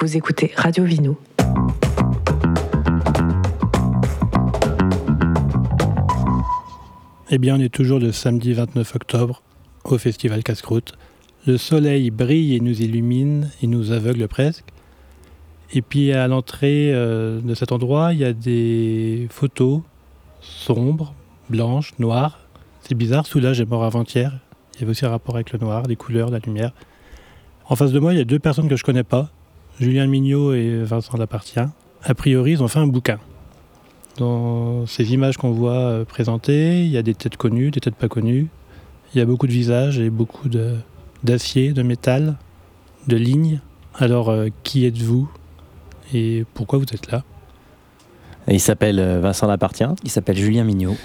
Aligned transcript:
Vous 0.00 0.16
écoutez 0.16 0.52
Radio 0.54 0.84
Vino. 0.84 1.18
Eh 7.30 7.38
bien, 7.38 7.56
on 7.56 7.60
est 7.60 7.68
toujours 7.68 7.98
le 7.98 8.12
samedi 8.12 8.52
29 8.52 8.94
octobre 8.94 9.42
au 9.82 9.98
festival 9.98 10.44
Casse-Croûte. 10.44 10.92
Le 11.48 11.56
soleil 11.56 12.12
brille 12.12 12.54
et 12.54 12.60
nous 12.60 12.80
illumine 12.80 13.50
et 13.60 13.66
nous 13.66 13.90
aveugle 13.90 14.28
presque. 14.28 14.66
Et 15.72 15.82
puis 15.82 16.12
à 16.12 16.28
l'entrée 16.28 16.92
euh, 16.94 17.40
de 17.40 17.54
cet 17.54 17.72
endroit, 17.72 18.12
il 18.12 18.20
y 18.20 18.24
a 18.24 18.32
des 18.32 19.26
photos 19.30 19.80
sombres, 20.40 21.12
blanches, 21.50 21.92
noires. 21.98 22.38
C'est 22.82 22.94
bizarre, 22.94 23.26
Soulage 23.26 23.60
est 23.60 23.68
mort 23.68 23.82
avant-hier. 23.82 24.38
Il 24.74 24.80
y 24.80 24.82
avait 24.84 24.92
aussi 24.92 25.04
un 25.04 25.10
rapport 25.10 25.34
avec 25.34 25.50
le 25.52 25.58
noir, 25.58 25.82
les 25.88 25.96
couleurs, 25.96 26.30
la 26.30 26.38
lumière. 26.38 26.70
En 27.66 27.74
face 27.74 27.90
de 27.90 27.98
moi, 27.98 28.14
il 28.14 28.18
y 28.18 28.22
a 28.22 28.24
deux 28.24 28.38
personnes 28.38 28.68
que 28.68 28.76
je 28.76 28.84
connais 28.84 29.02
pas, 29.02 29.32
Julien 29.80 30.06
Mignot 30.06 30.54
et 30.54 30.82
Vincent 30.82 31.16
Lapartien. 31.16 31.72
A 32.02 32.14
priori, 32.14 32.52
ils 32.52 32.62
ont 32.62 32.68
fait 32.68 32.78
un 32.78 32.86
bouquin. 32.86 33.18
Dans 34.16 34.86
ces 34.86 35.12
images 35.12 35.36
qu'on 35.36 35.52
voit 35.52 35.72
euh, 35.72 36.04
présentées, 36.04 36.82
il 36.82 36.90
y 36.90 36.96
a 36.96 37.02
des 37.02 37.14
têtes 37.14 37.36
connues, 37.36 37.70
des 37.70 37.80
têtes 37.80 37.94
pas 37.94 38.08
connues. 38.08 38.48
Il 39.14 39.18
y 39.18 39.20
a 39.20 39.24
beaucoup 39.24 39.46
de 39.46 39.52
visages 39.52 39.98
et 40.00 40.10
beaucoup 40.10 40.48
de- 40.48 40.74
d'acier, 41.22 41.72
de, 41.72 41.82
métal, 41.82 42.36
de 43.06 43.16
lignes. 43.16 43.60
Alors, 43.94 44.28
euh, 44.30 44.48
qui 44.64 44.84
êtes-vous 44.86 45.30
et 46.12 46.44
pourquoi 46.54 46.78
vous 46.78 46.86
êtes 46.92 47.10
là? 47.10 47.22
Il 48.50 48.60
s'appelle 48.60 48.98
euh, 48.98 49.20
Vincent 49.20 49.46
Lapartien 49.46 49.94
Il 50.04 50.10
s'appelle 50.10 50.36
Julien 50.36 50.64
Mignot. 50.64 50.96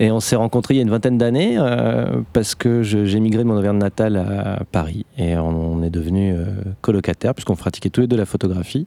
Et 0.00 0.10
on 0.10 0.20
s'est 0.20 0.36
rencontrés 0.36 0.74
il 0.74 0.76
y 0.78 0.80
a 0.80 0.82
une 0.82 0.90
vingtaine 0.90 1.18
d'années 1.18 1.56
euh, 1.58 2.20
parce 2.32 2.54
que 2.54 2.82
j'ai 2.82 3.20
migré 3.20 3.42
de 3.42 3.48
mon 3.48 3.56
Auvergne 3.56 3.78
natale 3.78 4.16
à 4.16 4.64
Paris 4.70 5.06
et 5.18 5.36
on, 5.36 5.74
on 5.74 5.82
est 5.82 5.90
devenus 5.90 6.34
euh, 6.36 6.46
colocataires 6.80 7.34
puisqu'on 7.34 7.56
pratiquait 7.56 7.90
tous 7.90 8.02
les 8.02 8.06
deux 8.06 8.16
la 8.16 8.26
photographie 8.26 8.86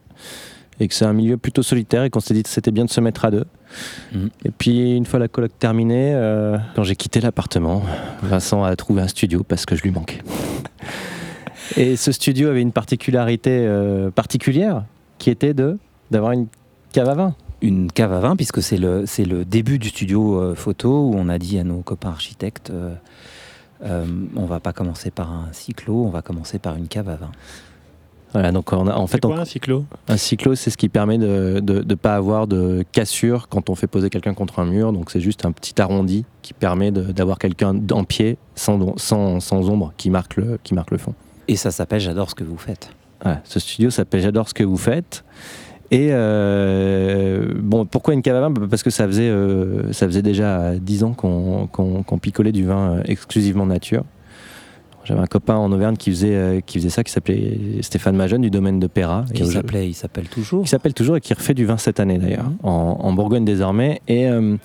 et 0.80 0.88
que 0.88 0.94
c'est 0.94 1.04
un 1.04 1.12
milieu 1.12 1.36
plutôt 1.36 1.62
solitaire 1.62 2.04
et 2.04 2.10
qu'on 2.10 2.20
s'est 2.20 2.34
dit 2.34 2.42
que 2.42 2.48
c'était 2.48 2.70
bien 2.70 2.84
de 2.84 2.90
se 2.90 3.00
mettre 3.00 3.24
à 3.24 3.30
deux. 3.30 3.44
Mhm. 4.12 4.30
Et 4.44 4.50
puis 4.50 4.96
une 4.96 5.06
fois 5.06 5.18
la 5.18 5.28
coloc 5.28 5.52
terminée, 5.58 6.12
euh, 6.14 6.56
quand 6.74 6.84
j'ai 6.84 6.96
quitté 6.96 7.20
l'appartement, 7.20 7.82
Vincent 8.22 8.62
a 8.62 8.74
trouvé 8.76 9.02
un 9.02 9.08
studio 9.08 9.42
parce 9.42 9.66
que 9.66 9.76
je 9.76 9.82
lui 9.82 9.90
manquais. 9.90 10.18
Et 11.76 11.96
ce 11.96 12.12
studio 12.12 12.48
avait 12.48 12.62
une 12.62 12.72
particularité 12.72 13.50
euh, 13.52 14.10
particulière 14.10 14.84
qui 15.18 15.30
était 15.30 15.52
de 15.52 15.78
d'avoir 16.10 16.32
une 16.32 16.46
cave 16.92 17.08
à 17.08 17.14
vin. 17.14 17.34
Une 17.60 17.90
cave 17.90 18.12
à 18.12 18.20
vin, 18.20 18.36
puisque 18.36 18.62
c'est 18.62 18.76
le, 18.76 19.04
c'est 19.06 19.24
le 19.24 19.44
début 19.44 19.78
du 19.78 19.88
studio 19.88 20.40
euh, 20.40 20.54
photo 20.54 21.08
où 21.08 21.14
on 21.16 21.28
a 21.28 21.38
dit 21.38 21.58
à 21.58 21.64
nos 21.64 21.80
copains 21.80 22.10
architectes 22.10 22.70
euh, 22.70 22.94
euh, 23.84 24.04
on 24.36 24.44
va 24.46 24.58
pas 24.60 24.72
commencer 24.72 25.10
par 25.10 25.32
un 25.32 25.48
cyclo, 25.52 26.04
on 26.04 26.10
va 26.10 26.20
commencer 26.22 26.58
par 26.58 26.76
une 26.76 26.88
cave 26.88 27.08
à 27.08 27.16
vin. 27.16 27.30
Voilà, 28.32 28.52
donc 28.52 28.72
on 28.72 28.86
a, 28.88 28.94
en 28.94 29.06
C'est 29.06 29.12
fait, 29.12 29.24
on- 29.24 29.28
quoi 29.30 29.38
un 29.40 29.44
cyclo? 29.44 29.84
Un 30.08 30.16
cyclo, 30.16 30.54
c'est 30.54 30.70
ce 30.70 30.76
qui 30.76 30.88
permet 30.88 31.16
de 31.16 31.60
ne 31.64 31.94
pas 31.94 32.14
avoir 32.16 32.46
de 32.46 32.84
cassure 32.92 33.48
quand 33.48 33.70
on 33.70 33.74
fait 33.74 33.86
poser 33.86 34.10
quelqu'un 34.10 34.34
contre 34.34 34.58
un 34.58 34.64
mur. 34.66 34.92
Donc 34.92 35.10
c'est 35.10 35.20
juste 35.20 35.44
un 35.46 35.52
petit 35.52 35.80
arrondi 35.80 36.24
qui 36.42 36.52
permet 36.54 36.90
de- 36.90 37.10
d'avoir 37.12 37.38
quelqu'un 37.38 37.74
en 37.92 38.04
pied 38.04 38.36
sans, 38.54 38.96
sans, 38.98 39.40
sans 39.40 39.68
ombre 39.70 39.92
qui 39.96 40.10
marque, 40.10 40.36
le, 40.36 40.58
qui 40.62 40.74
marque 40.74 40.90
le 40.90 40.98
fond. 40.98 41.14
Et 41.48 41.56
ça 41.56 41.70
s'appelle 41.70 42.00
J'adore 42.00 42.30
ce 42.30 42.34
que 42.34 42.44
vous 42.44 42.58
faites. 42.58 42.90
Voilà, 43.22 43.40
ce 43.44 43.58
studio 43.60 43.90
s'appelle 43.90 44.20
J'adore 44.20 44.48
ce 44.48 44.54
que 44.54 44.64
vous 44.64 44.76
faites. 44.76 45.24
Et 45.90 46.08
euh, 46.12 47.37
pourquoi 47.86 48.14
une 48.14 48.22
cave 48.22 48.36
à 48.36 48.40
vin 48.40 48.50
Bah, 48.50 48.62
Parce 48.68 48.82
que 48.82 48.90
ça 48.90 49.06
faisait, 49.06 49.28
euh, 49.28 49.92
ça 49.92 50.06
faisait 50.06 50.22
déjà 50.22 50.74
10 50.76 51.04
ans 51.04 51.12
qu'on 51.12 52.18
picolait 52.20 52.52
du 52.52 52.64
vin 52.64 52.92
euh, 52.98 53.02
exclusivement 53.04 53.66
nature. 53.66 54.04
J'avais 55.04 55.20
un 55.20 55.26
copain 55.26 55.56
en 55.56 55.72
Auvergne 55.72 55.96
qui 55.96 56.10
faisait, 56.10 56.34
euh, 56.34 56.60
qui 56.60 56.78
faisait 56.78 56.90
ça, 56.90 57.02
qui 57.02 57.10
s'appelait 57.10 57.58
Stéphane 57.80 58.14
Majeune 58.14 58.42
du 58.42 58.50
domaine 58.50 58.78
de 58.78 58.86
Péra. 58.86 59.24
Qui 59.32 59.46
s'appelait, 59.46 59.88
il 59.88 59.94
s'appelle 59.94 60.28
toujours. 60.28 60.62
qui 60.64 60.68
s'appelle 60.68 60.92
toujours 60.92 61.16
et 61.16 61.20
qui 61.22 61.32
refait 61.32 61.54
du 61.54 61.64
vin 61.64 61.78
cette 61.78 61.98
année 61.98 62.18
d'ailleurs, 62.18 62.44
Mhm. 62.50 62.56
en, 62.64 62.98
en 63.00 63.12
Bourgogne 63.14 63.44
désormais. 63.46 64.02
Et 64.06 64.28
euh, 64.28 64.56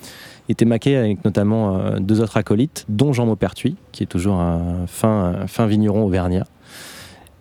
il 0.50 0.52
était 0.52 0.66
maqué 0.66 0.98
avec 0.98 1.24
notamment 1.24 1.78
euh, 1.78 2.00
deux 2.00 2.20
autres 2.20 2.36
acolytes, 2.36 2.86
dont 2.90 3.14
Jean 3.14 3.26
Maupertuis, 3.26 3.78
qui 3.94 4.04
est 4.04 4.08
toujours 4.08 4.36
un 4.42 4.86
fin, 4.88 5.36
un 5.44 5.48
fin 5.48 5.66
vigneron 5.66 6.04
auvergnat, 6.04 6.46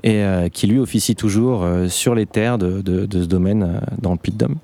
et 0.05 0.23
qui 0.53 0.67
lui 0.67 0.79
officie 0.81 1.15
toujours 1.15 1.65
sur 1.89 2.15
les 2.17 2.27
terres 2.27 2.59
de, 2.59 2.81
de- 2.83 3.07
de 3.07 3.23
ce 3.23 3.27
domaine 3.27 3.81
dans 4.01 4.11
le 4.13 4.19
Puy-de-Dôme. 4.19 4.57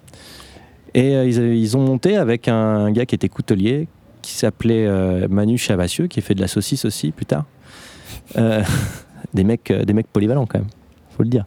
Et 0.94 1.15
euh, 1.15 1.26
ils, 1.26 1.76
ont 1.76 1.81
monté 1.81 2.16
avec 2.16 2.49
un, 2.49 2.91
gars 2.91 3.06
qui 3.06 3.15
était 3.15 3.28
coutelier, 3.28 3.88
qui 4.22 4.32
s'appelait 4.32 4.87
euh, 4.87 5.26
Manu 5.28 5.59
Chavassieux, 5.59 6.06
qui 6.06 6.19
a 6.21 6.22
fait 6.22 6.34
de 6.34 6.41
la 6.41 6.49
saucisse 6.49 6.84
aussi 6.84 7.12
plus 7.12 7.26
tard. 7.26 7.44
Euh, 8.37 8.62
des, 9.34 9.44
mecs, 9.44 9.72
des 9.72 9.93
mecs 9.93 10.09
polyvalents 10.09 10.47
quand 10.47 10.59
même, 10.59 10.69
faut 11.16 11.22
le 11.22 11.28
dire. 11.28 11.44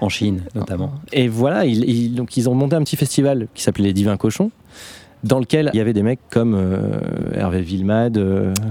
En 0.00 0.08
Chine, 0.08 0.42
notamment. 0.54 0.92
Et 1.12 1.28
voilà, 1.28 1.64
ils, 1.64 1.88
ils- 1.88 2.14
donc 2.14 2.36
ils 2.36 2.48
ont 2.48 2.54
monté 2.54 2.76
un 2.76 2.82
petit 2.82 2.96
festival 2.96 3.48
qui 3.54 3.62
s'appelait 3.62 3.84
Les 3.84 3.92
Divins 3.92 4.16
Cochons, 4.16 4.50
dans 5.22 5.38
lequel 5.38 5.70
il 5.72 5.78
y 5.78 5.80
avait 5.80 5.94
des 5.94 6.02
mecs 6.02 6.20
comme 6.30 6.60
Hervé 7.34 7.62
Villemade, 7.62 8.18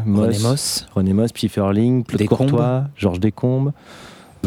Moss, 0.05 0.27
René 0.27 0.39
Moss, 0.39 0.85
René 0.93 1.13
Moss, 1.13 1.31
Pifferling, 1.31 2.03
Claude 2.03 2.19
Descombes. 2.19 2.37
Courtois, 2.37 2.83
Georges 2.95 3.19
Descombes, 3.19 3.71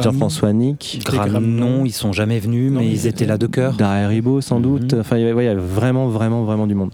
Jean-François 0.03 0.53
Nick, 0.53 1.01
Granon, 1.05 1.85
ils 1.85 1.93
sont 1.93 2.13
jamais 2.13 2.39
venus, 2.39 2.71
Non, 2.71 2.81
mais 2.81 2.89
ils 2.91 3.07
étaient 3.07 3.25
là 3.25 3.39
de 3.39 3.47
cœur. 3.47 3.75
Daria 3.75 4.09
Ribot 4.09 4.41
sans 4.41 4.61
doute. 4.61 4.93
Mhm. 4.93 5.01
Enfin, 5.01 5.17
il 5.17 5.23
y, 5.23 5.25
avait, 5.25 5.33
ouais, 5.33 5.45
il 5.45 5.49
y 5.49 5.51
avait 5.51 5.61
vraiment, 5.61 6.09
vraiment, 6.09 6.45
vraiment 6.45 6.67
du 6.67 6.75
monde. 6.75 6.93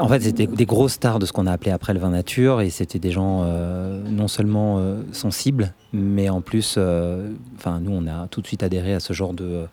En 0.00 0.08
fait, 0.08 0.20
c'était 0.20 0.46
des 0.46 0.66
grosses 0.66 0.92
stars 0.92 1.18
de 1.18 1.26
ce 1.26 1.32
qu'on 1.32 1.46
a 1.46 1.52
appelé 1.52 1.70
après 1.70 1.92
le 1.92 2.00
vin 2.00 2.10
nature, 2.10 2.60
et 2.60 2.70
c'était 2.70 2.98
des 2.98 3.10
gens 3.10 3.42
euh, 3.44 4.00
non 4.08 4.28
seulement 4.28 4.78
euh, 4.78 5.02
sensibles, 5.12 5.74
mais 5.92 6.28
en 6.28 6.40
plus, 6.40 6.76
euh, 6.78 7.30
enfin, 7.56 7.80
nous, 7.80 7.92
on 7.92 8.06
a 8.06 8.28
tout 8.28 8.40
de 8.40 8.46
suite 8.46 8.62
adhéré 8.62 8.94
à 8.94 9.00
ce 9.00 9.12
genre 9.12 9.34
de, 9.34 9.66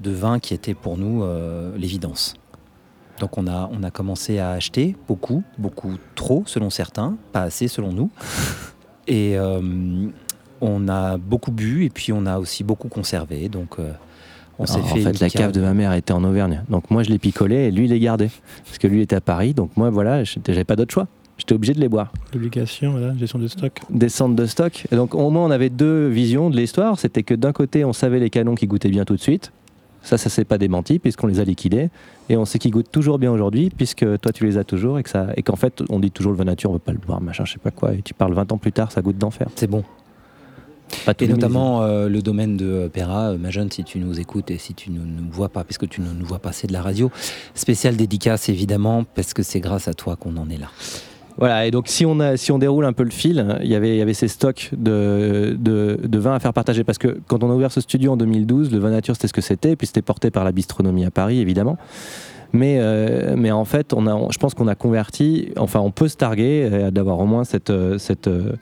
de 0.00 0.10
vin 0.10 0.38
qui 0.38 0.54
était 0.54 0.74
pour 0.74 0.98
nous 0.98 1.22
euh, 1.22 1.76
l'évidence. 1.76 2.34
Donc, 3.20 3.38
on 3.38 3.46
a, 3.46 3.70
on 3.72 3.82
a 3.82 3.90
commencé 3.90 4.38
à 4.38 4.50
acheter 4.50 4.96
beaucoup, 5.06 5.42
beaucoup 5.58 5.92
trop 6.14 6.42
selon 6.46 6.70
certains, 6.70 7.16
pas 7.32 7.42
assez 7.42 7.68
selon 7.68 7.92
nous. 7.92 8.10
Et 9.08 9.36
euh, 9.36 9.60
on 10.62 10.88
a 10.88 11.18
beaucoup 11.18 11.50
bu, 11.50 11.84
et 11.84 11.90
puis 11.90 12.12
on 12.12 12.24
a 12.24 12.38
aussi 12.38 12.64
beaucoup 12.64 12.88
conservé. 12.88 13.48
Donc, 13.48 13.78
euh, 13.78 13.92
on 14.58 14.66
s'est 14.66 14.80
fait 14.80 14.92
en 14.92 15.10
une 15.10 15.14
fait, 15.14 15.20
la 15.20 15.28
cave 15.28 15.52
de 15.52 15.60
ma 15.60 15.74
mère 15.74 15.92
était 15.92 16.12
en 16.12 16.24
Auvergne. 16.24 16.62
Donc 16.68 16.90
moi, 16.90 17.02
je 17.02 17.10
les 17.10 17.18
picolais 17.18 17.68
et 17.68 17.70
lui, 17.70 17.84
il 17.86 17.90
les 17.90 17.98
gardait. 17.98 18.30
Parce 18.64 18.78
que 18.78 18.86
lui 18.86 19.02
était 19.02 19.16
à 19.16 19.20
Paris. 19.20 19.54
Donc 19.54 19.76
moi, 19.76 19.90
voilà, 19.90 20.22
j'avais 20.24 20.64
pas 20.64 20.76
d'autre 20.76 20.92
choix. 20.92 21.08
J'étais 21.38 21.54
obligé 21.54 21.74
de 21.74 21.80
les 21.80 21.88
boire. 21.88 22.12
L'obligation, 22.32 22.92
voilà, 22.92 23.16
gestion 23.16 23.38
de 23.38 23.48
stock. 23.48 23.80
des 23.90 24.08
centres 24.08 24.36
de 24.36 24.46
stock. 24.46 24.86
Et 24.92 24.96
donc 24.96 25.14
au 25.14 25.30
moins 25.30 25.44
on 25.46 25.50
avait 25.50 25.70
deux 25.70 26.06
visions 26.06 26.50
de 26.50 26.56
l'histoire. 26.56 26.98
C'était 27.00 27.24
que 27.24 27.34
d'un 27.34 27.52
côté 27.52 27.84
on 27.84 27.92
savait 27.92 28.20
les 28.20 28.30
canons 28.30 28.54
qui 28.54 28.66
goûtaient 28.68 28.90
bien 28.90 29.04
tout 29.04 29.16
de 29.16 29.20
suite. 29.20 29.50
Ça, 30.02 30.18
ça 30.18 30.28
s'est 30.28 30.44
pas 30.44 30.58
démenti 30.58 30.98
puisqu'on 30.98 31.26
les 31.26 31.40
a 31.40 31.44
liquidés. 31.44 31.90
Et 32.28 32.36
on 32.36 32.44
sait 32.44 32.58
qu'ils 32.58 32.70
goûtent 32.70 32.92
toujours 32.92 33.18
bien 33.18 33.32
aujourd'hui 33.32 33.70
puisque 33.70 34.04
toi 34.20 34.30
tu 34.32 34.44
les 34.44 34.56
as 34.58 34.64
toujours 34.64 34.98
et 34.98 35.02
que 35.02 35.10
ça 35.10 35.28
et 35.36 35.42
qu'en 35.42 35.56
fait 35.56 35.82
on 35.88 35.98
dit 35.98 36.10
toujours 36.12 36.32
le 36.32 36.38
vin 36.38 36.44
nature 36.44 36.70
on 36.70 36.74
veut 36.74 36.78
pas 36.78 36.92
le 36.92 36.98
boire 36.98 37.20
machin 37.20 37.44
je 37.44 37.52
sais 37.52 37.58
pas 37.58 37.70
quoi 37.70 37.94
et 37.94 38.02
tu 38.02 38.14
parles 38.14 38.34
20 38.34 38.52
ans 38.52 38.58
plus 38.58 38.72
tard 38.72 38.92
ça 38.92 39.00
goûte 39.02 39.18
d'enfer. 39.18 39.48
C'est 39.56 39.68
bon. 39.68 39.82
Et 41.20 41.26
notamment 41.34 41.82
euh, 41.82 42.08
le 42.08 42.22
domaine 42.22 42.56
de 42.56 42.88
Pera, 42.92 43.30
euh, 43.30 43.38
ma 43.38 43.50
jeune, 43.50 43.70
si 43.70 43.82
tu 43.84 43.98
nous 43.98 44.20
écoutes 44.20 44.50
et 44.50 44.58
si 44.58 44.74
tu 44.74 44.90
ne 44.90 44.98
nous 44.98 45.30
vois 45.30 45.48
pas, 45.48 45.64
puisque 45.64 45.88
tu 45.88 46.00
ne 46.00 46.12
nous 46.12 46.26
vois 46.26 46.38
pas, 46.38 46.52
c'est 46.52 46.66
de 46.66 46.72
la 46.72 46.82
radio. 46.82 47.10
Spécial 47.54 47.96
dédicace 47.96 48.48
évidemment, 48.48 49.04
parce 49.14 49.34
que 49.34 49.42
c'est 49.42 49.60
grâce 49.60 49.88
à 49.88 49.94
toi 49.94 50.16
qu'on 50.16 50.36
en 50.36 50.48
est 50.50 50.58
là. 50.58 50.68
Voilà, 51.38 51.66
et 51.66 51.70
donc 51.70 51.88
si 51.88 52.04
on, 52.04 52.20
a, 52.20 52.36
si 52.36 52.52
on 52.52 52.58
déroule 52.58 52.84
un 52.84 52.92
peu 52.92 53.04
le 53.04 53.10
fil, 53.10 53.56
il 53.62 53.68
y 53.70 53.74
avait, 53.74 53.94
il 53.94 53.96
y 53.96 54.02
avait 54.02 54.12
ces 54.12 54.28
stocks 54.28 54.68
de, 54.76 55.56
de, 55.58 55.98
de 56.02 56.18
vins 56.18 56.34
à 56.34 56.40
faire 56.40 56.52
partager. 56.52 56.84
Parce 56.84 56.98
que 56.98 57.18
quand 57.26 57.42
on 57.42 57.50
a 57.50 57.54
ouvert 57.54 57.72
ce 57.72 57.80
studio 57.80 58.12
en 58.12 58.16
2012, 58.18 58.70
le 58.70 58.78
vin 58.78 58.90
nature, 58.90 59.14
c'était 59.16 59.28
ce 59.28 59.32
que 59.32 59.40
c'était, 59.40 59.74
puis 59.74 59.86
c'était 59.86 60.02
porté 60.02 60.30
par 60.30 60.44
la 60.44 60.52
bistronomie 60.52 61.06
à 61.06 61.10
Paris, 61.10 61.40
évidemment. 61.40 61.78
Mais, 62.52 62.76
euh, 62.80 63.34
mais 63.34 63.50
en 63.50 63.64
fait, 63.64 63.94
on 63.94 64.06
a, 64.06 64.14
on- 64.14 64.30
je 64.30 64.36
pense 64.38 64.52
qu'on 64.52 64.68
a 64.68 64.74
converti, 64.74 65.48
enfin, 65.56 65.80
on 65.80 65.90
peut 65.90 66.08
se 66.08 66.16
targuer 66.18 66.68
euh, 66.70 66.90
d'avoir 66.90 67.18
au 67.18 67.24
moins 67.24 67.44
cette. 67.44 67.70
euh, 67.70 67.96
cette 67.96 68.28
euh, 68.28 68.52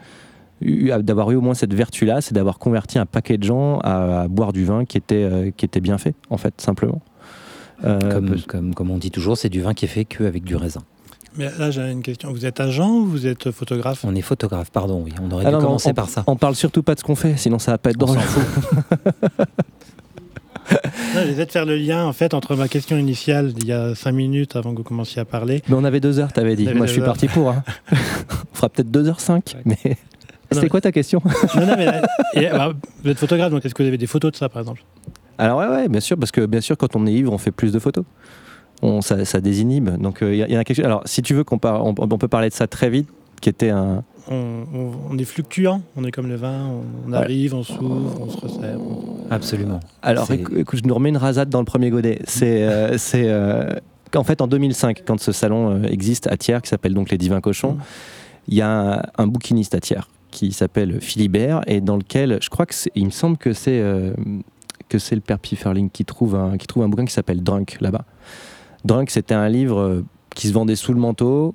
d'avoir 0.62 1.30
eu 1.30 1.36
au 1.36 1.40
moins 1.40 1.54
cette 1.54 1.74
vertu-là, 1.74 2.20
c'est 2.20 2.34
d'avoir 2.34 2.58
converti 2.58 2.98
un 2.98 3.06
paquet 3.06 3.38
de 3.38 3.44
gens 3.44 3.78
à, 3.80 4.22
à 4.22 4.28
boire 4.28 4.52
du 4.52 4.64
vin 4.64 4.84
qui 4.84 4.96
était, 4.98 5.24
euh, 5.24 5.50
qui 5.56 5.64
était 5.64 5.80
bien 5.80 5.98
fait, 5.98 6.14
en 6.30 6.36
fait, 6.36 6.54
simplement. 6.60 7.00
Euh, 7.84 7.98
Comme, 8.10 8.28
parce- 8.30 8.44
comme, 8.46 8.74
comme 8.74 8.90
on 8.90 8.98
dit 8.98 9.10
toujours, 9.10 9.38
c'est 9.38 9.48
du 9.48 9.62
vin 9.62 9.72
qui 9.74 9.86
est 9.86 9.88
fait 9.88 10.04
qu'avec 10.04 10.44
du 10.44 10.56
raisin. 10.56 10.82
Mais 11.38 11.48
là, 11.58 11.70
j'ai 11.70 11.80
une 11.90 12.02
question. 12.02 12.32
Vous 12.32 12.44
êtes 12.44 12.58
agent 12.60 12.90
ou 12.90 13.06
vous 13.06 13.26
êtes 13.26 13.52
photographe? 13.52 14.04
On 14.04 14.14
est 14.16 14.20
photographe, 14.20 14.70
pardon, 14.70 15.00
oui. 15.04 15.12
On 15.22 15.30
aurait 15.30 15.44
Ah 15.46 15.50
dû 15.50 15.54
non, 15.54 15.60
commencer 15.62 15.90
on, 15.90 15.94
par 15.94 16.08
ça. 16.08 16.24
On 16.26 16.34
parle 16.36 16.56
surtout 16.56 16.82
pas 16.82 16.94
de 16.94 16.98
ce 17.00 17.04
qu'on 17.04 17.14
fait, 17.14 17.36
sinon 17.36 17.58
ça 17.60 17.70
va 17.70 17.78
pas 17.78 17.90
être 17.90 17.98
drôle. 17.98 18.18
J'essaie 21.14 21.46
de 21.46 21.50
faire 21.50 21.66
le 21.66 21.76
lien 21.76 22.04
en 22.04 22.12
fait 22.12 22.34
entre 22.34 22.54
ma 22.54 22.68
question 22.68 22.96
initiale 22.96 23.52
il 23.58 23.66
y 23.66 23.72
a 23.72 23.94
cinq 23.96 24.12
minutes 24.12 24.54
avant 24.54 24.72
que 24.72 24.78
vous 24.78 24.84
commenciez 24.84 25.20
à 25.20 25.24
parler. 25.24 25.62
Mais 25.68 25.74
on 25.74 25.82
avait 25.84 25.98
deux 26.00 26.18
heures, 26.20 26.32
t'avais 26.32 26.54
dit. 26.54 26.68
Moi, 26.74 26.86
je 26.86 26.92
suis 26.92 27.00
heures. 27.00 27.06
parti 27.06 27.26
pour. 27.28 27.50
hein. 27.50 27.64
on 27.92 28.54
fera 28.56 28.68
peut-être 28.68 28.90
deux 28.90 29.08
heures 29.08 29.20
cinq. 29.20 29.56
Mais 29.64 29.96
c'était 30.52 30.68
quoi 30.68 30.80
ta 30.80 30.92
question 30.92 31.22
non, 31.56 31.66
non, 31.66 31.74
mais 31.76 31.86
là- 31.86 32.02
et, 32.34 32.48
bah, 32.50 32.72
vous 33.04 33.10
êtes 33.10 33.18
photographe, 33.18 33.50
donc 33.50 33.64
est-ce 33.64 33.74
que 33.74 33.82
vous 33.82 33.88
avez 33.88 33.98
des 33.98 34.06
photos 34.06 34.32
de 34.32 34.36
ça 34.36 34.48
par 34.48 34.60
exemple? 34.60 34.82
Alors 35.38 35.58
ouais, 35.58 35.68
ouais, 35.68 35.88
bien 35.88 36.00
sûr, 36.00 36.18
parce 36.18 36.32
que 36.32 36.44
bien 36.46 36.60
sûr, 36.60 36.76
quand 36.76 36.96
on 36.96 37.06
est 37.06 37.12
ivre, 37.12 37.32
on 37.32 37.38
fait 37.38 37.50
plus 37.52 37.72
de 37.72 37.78
photos. 37.78 38.04
On, 38.82 39.00
ça, 39.02 39.24
ça 39.24 39.40
désinhibe. 39.40 39.90
Donc 40.00 40.18
il 40.22 40.34
y, 40.36 40.42
a- 40.42 40.48
y 40.48 40.56
a 40.56 40.64
quelque 40.64 40.76
chose. 40.76 40.84
Alors 40.86 41.02
si 41.06 41.22
tu 41.22 41.34
veux 41.34 41.44
qu'on 41.44 41.58
par- 41.58 41.84
on, 41.84 41.94
on 41.98 42.18
peut 42.18 42.28
parler 42.28 42.48
de 42.48 42.54
ça 42.54 42.66
très 42.66 42.90
vite, 42.90 43.08
qui 43.40 43.48
était 43.48 43.70
un, 43.70 44.04
on, 44.28 45.16
est 45.18 45.24
fluctuant, 45.24 45.82
on 45.96 46.04
est 46.04 46.10
comme 46.10 46.28
le 46.28 46.36
vin, 46.36 46.70
on, 47.06 47.12
arrive, 47.12 47.54
on 47.54 47.62
s'ouvre, 47.62 48.20
on 48.20 48.30
se 48.30 48.36
resserre. 48.38 48.78
Absolument. 49.30 49.80
Alors 50.02 50.30
écoute, 50.30 50.78
je 50.82 50.86
nous 50.86 50.94
remets 50.94 51.08
une 51.08 51.16
rasade 51.16 51.48
dans 51.48 51.58
le 51.58 51.64
premier 51.64 51.90
godet. 51.90 52.20
C'est 52.26 52.62
euh, 52.62 52.96
c'est 52.98 53.28
euh, 53.28 53.70
en 54.14 54.24
fait 54.24 54.40
en 54.40 54.46
2005, 54.46 55.02
quand 55.06 55.18
ce 55.20 55.32
salon 55.32 55.70
euh, 55.70 55.86
existe 55.88 56.26
à 56.26 56.36
Thiers, 56.36 56.60
qui 56.62 56.68
s'appelle 56.68 56.94
donc 56.94 57.10
Les 57.10 57.18
Divins 57.18 57.40
Cochons, 57.40 57.78
il 58.48 58.54
y 58.54 58.62
a 58.62 59.10
un, 59.16 59.26
bouquiniste 59.26 59.74
à 59.74 59.80
Thiers 59.80 60.00
qui 60.30 60.52
s'appelle 60.52 61.00
Philibert 61.00 61.62
et 61.66 61.80
dans 61.80 61.96
lequel 61.96 62.38
je 62.40 62.48
crois 62.48 62.66
que 62.66 62.74
il 62.94 63.06
me 63.06 63.10
semble 63.10 63.36
que 63.36 63.52
c'est 63.52 63.82
que 64.88 64.98
c'est 64.98 65.14
le 65.14 65.20
père 65.20 65.38
Pifferling 65.38 65.90
qui 65.90 66.04
trouve 66.04 66.34
un 66.34 66.56
qui 66.56 66.66
trouve 66.66 66.82
un 66.82 66.88
bouquin 66.88 67.04
qui 67.04 67.12
s'appelle 67.12 67.42
Drunk 67.42 67.78
là-bas. 67.80 68.04
Drunk, 68.84 69.10
c'était 69.10 69.34
un 69.34 69.48
livre 69.48 70.02
qui 70.34 70.48
se 70.48 70.52
vendait 70.52 70.76
sous 70.76 70.92
le 70.92 71.00
manteau, 71.00 71.54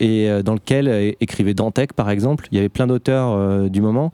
et 0.00 0.28
euh, 0.28 0.42
dans 0.42 0.54
lequel 0.54 0.88
euh, 0.88 1.12
écrivait 1.20 1.54
Dantec 1.54 1.92
par 1.92 2.10
exemple. 2.10 2.48
Il 2.50 2.56
y 2.56 2.58
avait 2.58 2.68
plein 2.68 2.86
d'auteurs 2.86 3.32
euh, 3.32 3.68
du 3.68 3.80
moment 3.80 4.12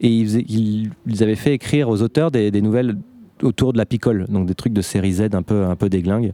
et 0.00 0.10
ils, 0.10 0.92
avaient 1.20 1.34
fait 1.34 1.54
écrire 1.54 1.88
aux 1.88 2.02
auteurs 2.02 2.30
des, 2.30 2.52
nouvelles 2.62 2.96
autour 3.42 3.72
de 3.72 3.78
la 3.78 3.86
picole, 3.86 4.26
donc 4.28 4.46
des 4.46 4.54
trucs 4.54 4.72
de 4.72 4.80
série 4.80 5.14
Z 5.14 5.30
un 5.32 5.42
peu 5.42 5.64
un 5.64 5.74
peu 5.74 5.88
déglingue. 5.88 6.32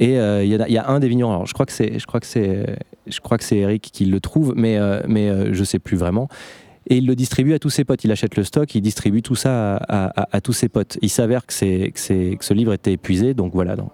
Et 0.00 0.14
il 0.14 0.48
y, 0.48 0.78
a 0.78 0.88
un 0.88 0.98
des 0.98 1.08
vignerons. 1.08 1.32
Alors 1.32 1.46
je 1.46 1.52
crois 1.52 1.66
que 1.66 1.72
c'est 1.72 1.98
je 1.98 2.06
crois 2.06 2.20
que 2.20 2.26
c'est 2.26 2.78
je 3.06 3.20
crois 3.20 3.36
que 3.36 3.44
c'est 3.44 3.58
Eric 3.58 3.82
qui 3.92 4.06
le 4.06 4.18
trouve, 4.18 4.54
mais 4.56 4.78
mais 5.06 5.52
je 5.52 5.62
sais 5.62 5.78
plus 5.78 5.98
vraiment. 5.98 6.28
Et 6.88 6.96
il 6.96 7.06
le 7.06 7.14
distribue 7.14 7.52
à 7.52 7.58
tous 7.58 7.68
ses 7.68 7.84
potes. 7.84 8.02
Il 8.04 8.10
achète 8.10 8.34
le 8.36 8.42
stock, 8.44 8.74
il 8.74 8.80
distribue 8.80 9.20
tout 9.20 9.34
ça 9.34 9.76
à, 9.76 10.40
tous 10.40 10.54
ses 10.54 10.70
potes. 10.70 10.96
Il 11.02 11.10
s'avère 11.10 11.44
que, 11.44 11.52
c'est, 11.52 11.92
que, 11.94 12.34
que 12.34 12.44
ce 12.44 12.54
livre 12.54 12.72
était 12.72 12.94
épuisé, 12.94 13.34
donc 13.34 13.52
voilà. 13.52 13.76
Donc. 13.76 13.90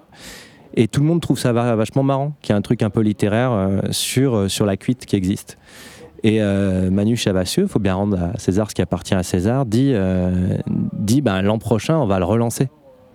Et 0.76 0.88
tout 0.88 1.00
le 1.00 1.06
monde 1.06 1.22
trouve 1.22 1.38
ça 1.38 1.52
vachement 1.52 2.02
marrant, 2.02 2.32
qu'il 2.42 2.50
y 2.50 2.52
a 2.52 2.56
un 2.56 2.62
truc 2.62 2.82
un 2.82 2.90
peu 2.90 3.00
littéraire 3.00 3.52
euh, 3.52 3.80
sur, 3.90 4.36
euh, 4.36 4.48
sur 4.48 4.66
la 4.66 4.76
cuite 4.76 5.06
qui 5.06 5.16
existe. 5.16 5.56
Et 6.22 6.42
euh, 6.42 6.90
Manu 6.90 7.16
Chavassieux, 7.16 7.64
il 7.64 7.68
faut 7.68 7.78
bien 7.78 7.94
rendre 7.94 8.18
à 8.20 8.38
César 8.38 8.70
ce 8.70 8.74
qui 8.74 8.82
appartient 8.82 9.14
à 9.14 9.22
César, 9.22 9.64
dit, 9.64 9.94
dit 10.92 11.20
ben, 11.22 11.40
l'an 11.42 11.58
prochain, 11.58 11.96
on 11.98 12.06
va 12.06 12.18
le 12.18 12.24
relancer, 12.24 12.68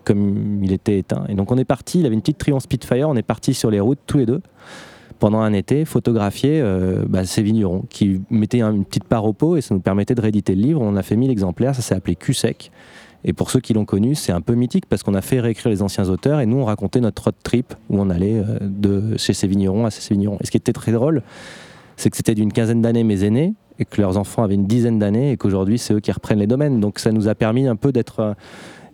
comme 0.04 0.64
il 0.64 0.72
était 0.72 0.98
éteint. 0.98 1.26
Et 1.30 1.36
donc 1.36 1.52
on 1.52 1.58
est 1.58 1.66
parti, 1.66 2.00
il 2.00 2.06
avait 2.06 2.16
une 2.16 2.22
petite 2.22 2.38
Triumph 2.38 2.64
Spitfire, 2.64 3.10
on 3.10 3.16
est 3.16 3.22
parti 3.22 3.54
sur 3.54 3.72
les 3.72 3.80
routes 3.80 4.00
tous 4.06 4.18
les 4.18 4.26
deux, 4.26 4.42
pendant 5.20 5.40
un 5.40 5.54
été, 5.54 5.86
photographier 5.86 6.64
ben, 7.08 7.26
ces 7.26 7.44
vignerons, 7.44 7.84
qui 7.90 8.22
mettaient 8.32 8.62
une 8.62 8.86
petite 8.86 9.04
part 9.04 9.26
au 9.26 9.34
pot, 9.34 9.56
et 9.56 9.62
ça 9.62 9.76
nous 9.76 9.82
permettait 9.82 10.16
de 10.16 10.22
rééditer 10.22 10.56
le 10.56 10.62
livre. 10.62 10.82
On 10.82 10.96
a 10.96 11.04
fait 11.04 11.16
1000 11.16 11.30
exemplaires, 11.30 11.76
ça 11.76 11.84
s'est 11.84 11.94
appelé 11.94 12.16
Q-Sec. 12.16 12.72
Et 13.24 13.34
pour 13.34 13.52
ceux 13.52 13.60
qui 13.60 13.74
l'ont 13.74 13.86
connu, 13.86 14.16
c'est 14.16 14.32
un 14.32 14.42
peu 14.42 14.56
mythique 14.56 14.86
parce 14.88 15.04
qu'on 15.04 15.14
a 15.14 15.22
fait 15.22 15.40
réécrire 15.40 15.72
les 15.72 15.82
anciens 15.82 16.10
auteurs 16.10 16.40
et 16.40 16.46
nous 16.46 16.58
on 16.58 16.66
racontait 16.66 17.00
notre 17.00 17.26
road 17.26 17.36
trip 17.44 17.74
où 17.90 18.00
on 18.00 18.10
allait 18.10 18.40
euh, 18.40 18.58
de 18.62 19.16
chez 19.18 19.34
ces 19.34 19.48
vignerons 19.48 19.86
à 19.86 19.92
ces 19.92 20.14
vignerons. 20.14 20.38
Et 20.42 20.46
ce 20.46 20.52
qui 20.52 20.58
était 20.58 20.74
très 20.74 20.92
drôle, 20.92 21.22
c'est 21.98 22.10
que 22.10 22.18
c'était 22.18 22.34
d'une 22.36 22.52
quinzaine 22.52 22.82
d'années 22.82 23.04
mes 23.04 23.24
aînés 23.24 23.54
et 23.78 23.86
que 23.86 24.02
leurs 24.02 24.18
enfants 24.18 24.44
avaient 24.44 24.56
une 24.56 24.66
dizaine 24.66 24.98
d'années 24.98 25.32
et 25.32 25.38
qu'aujourd'hui 25.38 25.78
c'est 25.78 25.94
eux 25.94 26.00
qui 26.00 26.12
reprennent 26.12 26.40
les 26.40 26.48
domaines. 26.48 26.80
Donc 26.80 26.98
ça 26.98 27.12
nous 27.12 27.28
a 27.28 27.36
permis 27.36 27.68
un 27.68 27.76
peu 27.76 27.92
d'être. 27.92 28.36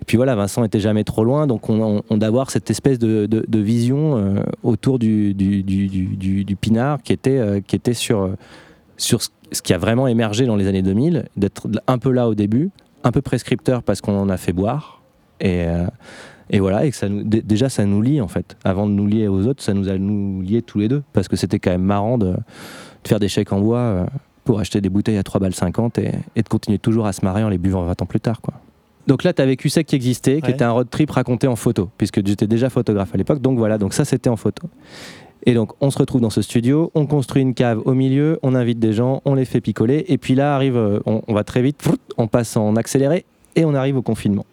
Euh, 0.08 0.10
puis 0.10 0.18
voilà, 0.18 0.36
Vincent 0.36 0.64
était 0.64 0.80
jamais 0.80 1.04
trop 1.04 1.24
loin, 1.24 1.48
donc 1.48 1.70
on, 1.70 2.02
on, 2.10 2.18
d'avoir 2.18 2.50
cette 2.50 2.70
espèce 2.72 2.98
de, 2.98 3.28
vision 3.60 4.18
euh, 4.18 4.44
autour 4.64 5.00
du, 5.00 5.36
pinard 6.60 7.02
qui 7.04 7.14
était, 7.14 7.62
était 7.72 7.94
sur, 7.94 8.30
sur 8.98 9.22
ce 9.52 9.62
qui 9.62 9.74
a 9.74 9.78
vraiment 9.78 10.08
émergé 10.08 10.46
dans 10.46 10.56
les 10.56 10.68
années 10.68 10.82
2000, 10.82 11.26
d'être 11.36 11.68
un 11.88 11.98
peu 11.98 12.12
là 12.12 12.28
au 12.28 12.36
début, 12.36 12.72
un 13.04 13.12
peu 13.12 13.22
prescripteur 13.22 13.84
parce 13.84 14.02
qu'on 14.02 14.18
en 14.18 14.30
a 14.30 14.38
fait 14.38 14.54
boire. 14.54 15.02
Et, 15.40 15.66
euh, 15.66 15.86
voilà, 16.60 16.86
et 16.86 16.92
que 16.92 16.96
ça 16.96 17.10
nous, 17.10 17.24
déjà 17.24 17.70
ça 17.70 17.86
nous 17.86 18.02
lie 18.02 18.22
en 18.22 18.28
fait. 18.28 18.58
Avant 18.64 18.88
de 18.88 18.92
nous 18.92 19.06
lier 19.06 19.28
aux 19.28 19.46
autres, 19.48 19.64
ça 19.64 19.74
nous 19.74 19.90
a 19.90 19.98
nous 19.98 20.42
liés 20.42 20.62
tous 20.62 20.80
les 20.80 20.88
deux 20.88 21.04
parce 21.14 21.28
que 21.28 21.36
c'était 21.36 21.60
quand 21.60 21.72
même 21.72 21.84
marrant 21.84 22.18
de, 22.18 22.36
faire 23.06 23.20
des 23.20 23.28
chèques 23.28 23.54
en 23.54 23.60
bois 23.60 23.80
euh, 23.80 24.06
pour 24.44 24.60
acheter 24.60 24.82
des 24.82 24.90
bouteilles 24.90 25.18
à 25.18 25.24
3 25.24 25.40
balles 25.40 25.54
50 25.54 25.98
et, 26.00 26.12
et, 26.36 26.44
de 26.44 26.50
continuer 26.50 26.80
toujours 26.80 27.06
à 27.06 27.14
se 27.14 27.24
marier 27.24 27.44
en 27.44 27.50
les 27.50 27.58
buvant 27.58 27.84
20 27.84 28.02
ans 28.02 28.06
plus 28.06 28.20
tard. 28.20 28.42
Quoi. 28.42 28.54
Donc 29.08 29.24
là, 29.24 29.34
tu 29.34 29.44
vécu 29.44 29.70
ça 29.70 29.84
qui 29.84 29.96
existait, 29.96 30.42
qui 30.42 30.52
était 30.52 30.66
un 30.66 30.72
road 30.72 30.90
trip 30.90 31.12
raconté 31.12 31.48
en 31.48 31.56
photo, 31.56 31.90
puisque 31.98 32.26
j'étais 32.26 32.48
déjà 32.48 32.70
photographe 32.70 33.14
à 33.14 33.18
l'époque. 33.18 33.42
Donc 33.42 33.58
voilà, 33.58 33.78
donc 33.78 33.94
ça 33.94 34.04
c'était 34.04 34.30
en 34.30 34.36
photo. 34.36 34.70
Et 35.46 35.54
donc, 35.54 35.72
on 35.80 35.92
se 35.92 35.98
retrouve 35.98 36.20
dans 36.20 36.30
ce 36.30 36.42
studio, 36.42 36.92
on 36.94 37.06
construit 37.06 37.42
une 37.42 37.54
cave 37.54 37.82
au 37.86 37.94
milieu, 37.94 38.38
on 38.44 38.54
invite 38.54 38.80
des 38.80 38.92
gens, 38.92 39.22
on 39.24 39.34
les 39.34 39.46
fait 39.46 39.62
picoler, 39.62 40.04
et 40.10 40.18
puis 40.18 40.36
là 40.36 40.56
arrive, 40.56 40.76
euh, 40.76 41.00
on, 41.06 41.34
va 41.34 41.46
très 41.46 41.62
vite, 41.62 41.88
on 42.18 42.28
passe 42.28 42.58
en 42.58 42.76
accéléré, 42.76 43.26
et 43.56 43.64
on 43.64 43.74
arrive 43.74 43.96
au 43.96 44.02
confinement. 44.02 44.46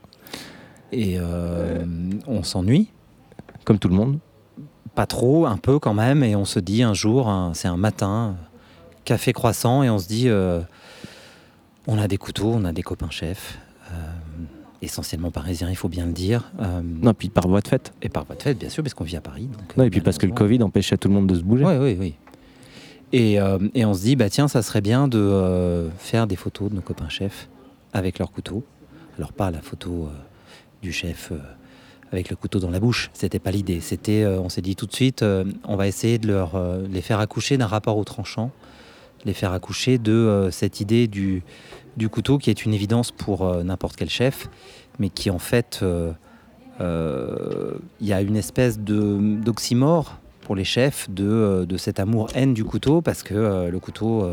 Et 0.93 1.17
euh, 1.19 1.85
on 2.29 2.45
s'ennuie 2.45 2.91
Comme 3.65 3.81
tout 3.81 3.89
le 3.89 3.97
monde 3.97 4.19
Pas 4.95 5.06
trop, 5.06 5.47
un 5.47 5.56
peu 5.56 5.81
quand 5.81 5.95
même, 5.95 6.23
et 6.23 6.37
on 6.37 6.45
se 6.45 6.61
dit 6.61 6.85
un 6.85 6.95
jour, 6.95 7.33
c'est 7.55 7.67
un 7.67 7.77
matin, 7.77 8.37
café 9.05 9.33
croissant, 9.33 9.83
et 9.83 9.91
on 9.91 9.99
se 9.99 10.06
dit, 10.06 10.29
euh, 10.29 10.61
on 11.89 11.99
a 11.99 12.06
des 12.06 12.19
couteaux, 12.19 12.53
on 12.55 12.65
a 12.65 12.73
des 12.73 12.83
copains 12.83 13.11
chefs 13.11 13.59
essentiellement 14.82 15.31
parisien, 15.31 15.69
il 15.71 15.76
faut 15.76 15.88
bien 15.88 16.06
le 16.06 16.12
dire. 16.12 16.53
Euh, 16.61 16.81
non, 16.82 17.15
puis 17.15 17.29
par 17.29 17.49
voie 17.49 17.61
de 17.61 17.69
fait. 17.69 17.93
Et 18.03 18.09
par 18.09 18.25
voie 18.25 18.37
de 18.37 18.43
fait, 18.43 18.55
bien 18.55 18.69
sûr, 18.69 18.82
parce 18.82 18.94
qu'on 18.94 19.05
vit 19.05 19.17
à 19.17 19.21
Paris. 19.21 19.49
non, 19.76 19.85
et 19.85 19.91
puis 19.91 20.00
parce 20.00 20.19
que 20.19 20.26
le 20.26 20.32
Covid 20.32 20.62
empêchait 20.62 20.97
tout 20.97 21.09
le 21.09 21.15
monde 21.15 21.26
de 21.26 21.35
se 21.35 21.43
bouger. 21.43 21.65
Oui, 21.65 21.76
oui, 21.79 21.97
oui. 21.99 22.15
Et, 23.12 23.41
euh, 23.41 23.59
et, 23.75 23.85
on 23.85 23.94
se 23.94 24.03
dit, 24.03 24.17
bah 24.17 24.29
tiens, 24.29 24.49
ça 24.49 24.62
serait 24.62 24.81
bien 24.81 25.06
de 25.06 25.19
euh, 25.19 25.88
faire 25.99 26.26
des 26.26 26.37
photos 26.37 26.71
de 26.71 26.76
nos 26.76 26.81
copains 26.81 27.09
chefs 27.09 27.49
avec 27.93 28.19
leur 28.19 28.32
couteau. 28.32 28.65
Alors 29.17 29.32
pas 29.32 29.50
la 29.53 29.61
photo 29.61 30.09
du 30.82 30.93
chef 30.93 31.32
avec 32.11 32.31
le 32.31 32.35
couteau 32.35 32.59
dans 32.59 32.70
la 32.70 32.81
bouche, 32.81 33.11
c'était 33.15 33.38
pas 33.38 33.53
l'idée. 33.53 33.81
C'était, 33.81 34.27
on 34.27 34.49
s'est 34.49 34.61
dit 34.61 34.75
tout 34.75 34.87
de 34.87 34.93
suite, 34.93 35.25
on 35.62 35.77
va 35.77 35.87
essayer 35.87 36.19
de 36.19 36.27
leur, 36.27 36.61
les 36.91 37.00
faire 37.00 37.20
accoucher 37.20 37.56
d'un 37.56 37.69
rapport 37.69 37.97
au 37.97 38.03
tranchant, 38.03 38.50
les 39.25 39.32
faire 39.32 39.53
accoucher 39.53 39.99
de 39.99 40.49
cette 40.50 40.81
idée 40.81 41.06
du, 41.06 41.43
du 41.97 42.09
couteau 42.09 42.38
qui 42.38 42.50
est 42.50 42.65
une 42.65 42.75
évidence 42.75 43.11
pour 43.11 43.47
euh, 43.47 43.62
n'importe 43.62 43.97
quel 43.97 44.11
chef, 44.11 44.49
mais 44.99 45.11
qui 45.11 45.31
en 45.31 45.38
fait, 45.38 45.81
euh, 45.82 46.12
euh, 46.81 47.75
il 48.00 48.06
y 48.06 48.12
a 48.12 48.21
une 48.21 48.37
espèce 48.37 48.79
d'oxymore 48.79 50.19
pour 50.41 50.56
les 50.56 50.65
chefs 50.65 51.09
de, 51.11 51.65
de 51.69 51.76
cet 51.76 52.00
amour-haine 52.00 52.55
du 52.55 52.65
couteau, 52.65 53.00
parce 53.00 53.23
que 53.23 53.71
le 53.71 53.79
couteau, 53.79 54.29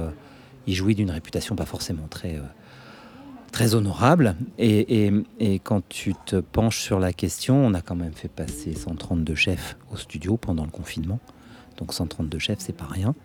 il 0.67 0.75
jouit 0.75 0.93
d'une 0.93 1.09
réputation 1.09 1.55
pas 1.55 1.65
forcément 1.65 2.07
très, 2.09 2.37
très 3.53 3.75
honorable. 3.75 4.35
Et, 4.57 5.05
et, 5.05 5.13
et, 5.39 5.59
quand 5.59 5.87
tu 5.87 6.13
te 6.25 6.35
penches 6.35 6.81
sur 6.81 6.99
la 6.99 7.13
question, 7.13 7.65
on 7.65 7.73
a 7.73 7.79
quand 7.79 7.95
même 7.95 8.11
fait 8.11 8.27
passer 8.27 8.73
132 8.73 9.35
chefs 9.35 9.77
au 9.89 9.95
studio 9.95 10.35
pendant 10.35 10.65
le 10.65 10.71
confinement. 10.71 11.21
Donc 11.77 11.93
132 11.93 12.37
chefs, 12.39 12.59
c'est 12.59 12.75
pas 12.75 12.87
rien. 12.89 13.15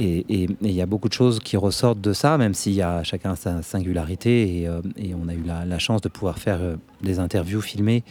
Et 0.00 0.48
il 0.60 0.70
y 0.70 0.80
a 0.80 0.86
beaucoup 0.86 1.08
de 1.08 1.12
choses 1.12 1.40
qui 1.40 1.56
ressortent 1.56 2.00
de 2.00 2.12
ça, 2.12 2.38
même 2.38 2.54
s'il 2.54 2.74
y 2.74 2.82
a 2.82 3.02
chacun 3.02 3.34
sa 3.34 3.62
singularité. 3.62 4.60
Et, 4.60 4.68
euh, 4.68 4.80
on 5.20 5.28
a 5.28 5.34
eu 5.34 5.42
la, 5.44 5.78
chance 5.78 6.00
de 6.00 6.08
pouvoir 6.08 6.38
faire 6.38 6.60
euh, 6.60 6.76
des 7.02 7.18
interviews 7.18 7.60
filmées 7.60 8.04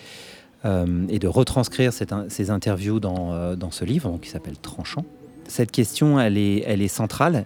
euh, 0.66 1.06
et 1.08 1.20
de 1.20 1.28
retranscrire 1.28 1.94
ces 1.94 2.50
interviews 2.50 3.00
dans, 3.00 3.72
ce 3.72 3.86
livre 3.86 4.20
qui 4.22 4.30
s'appelle 4.30 4.58
Tranchant. 4.58 5.06
Cette 5.48 5.72
question, 5.72 6.20
elle 6.20 6.38
est, 6.38 6.88
centrale, 6.90 7.46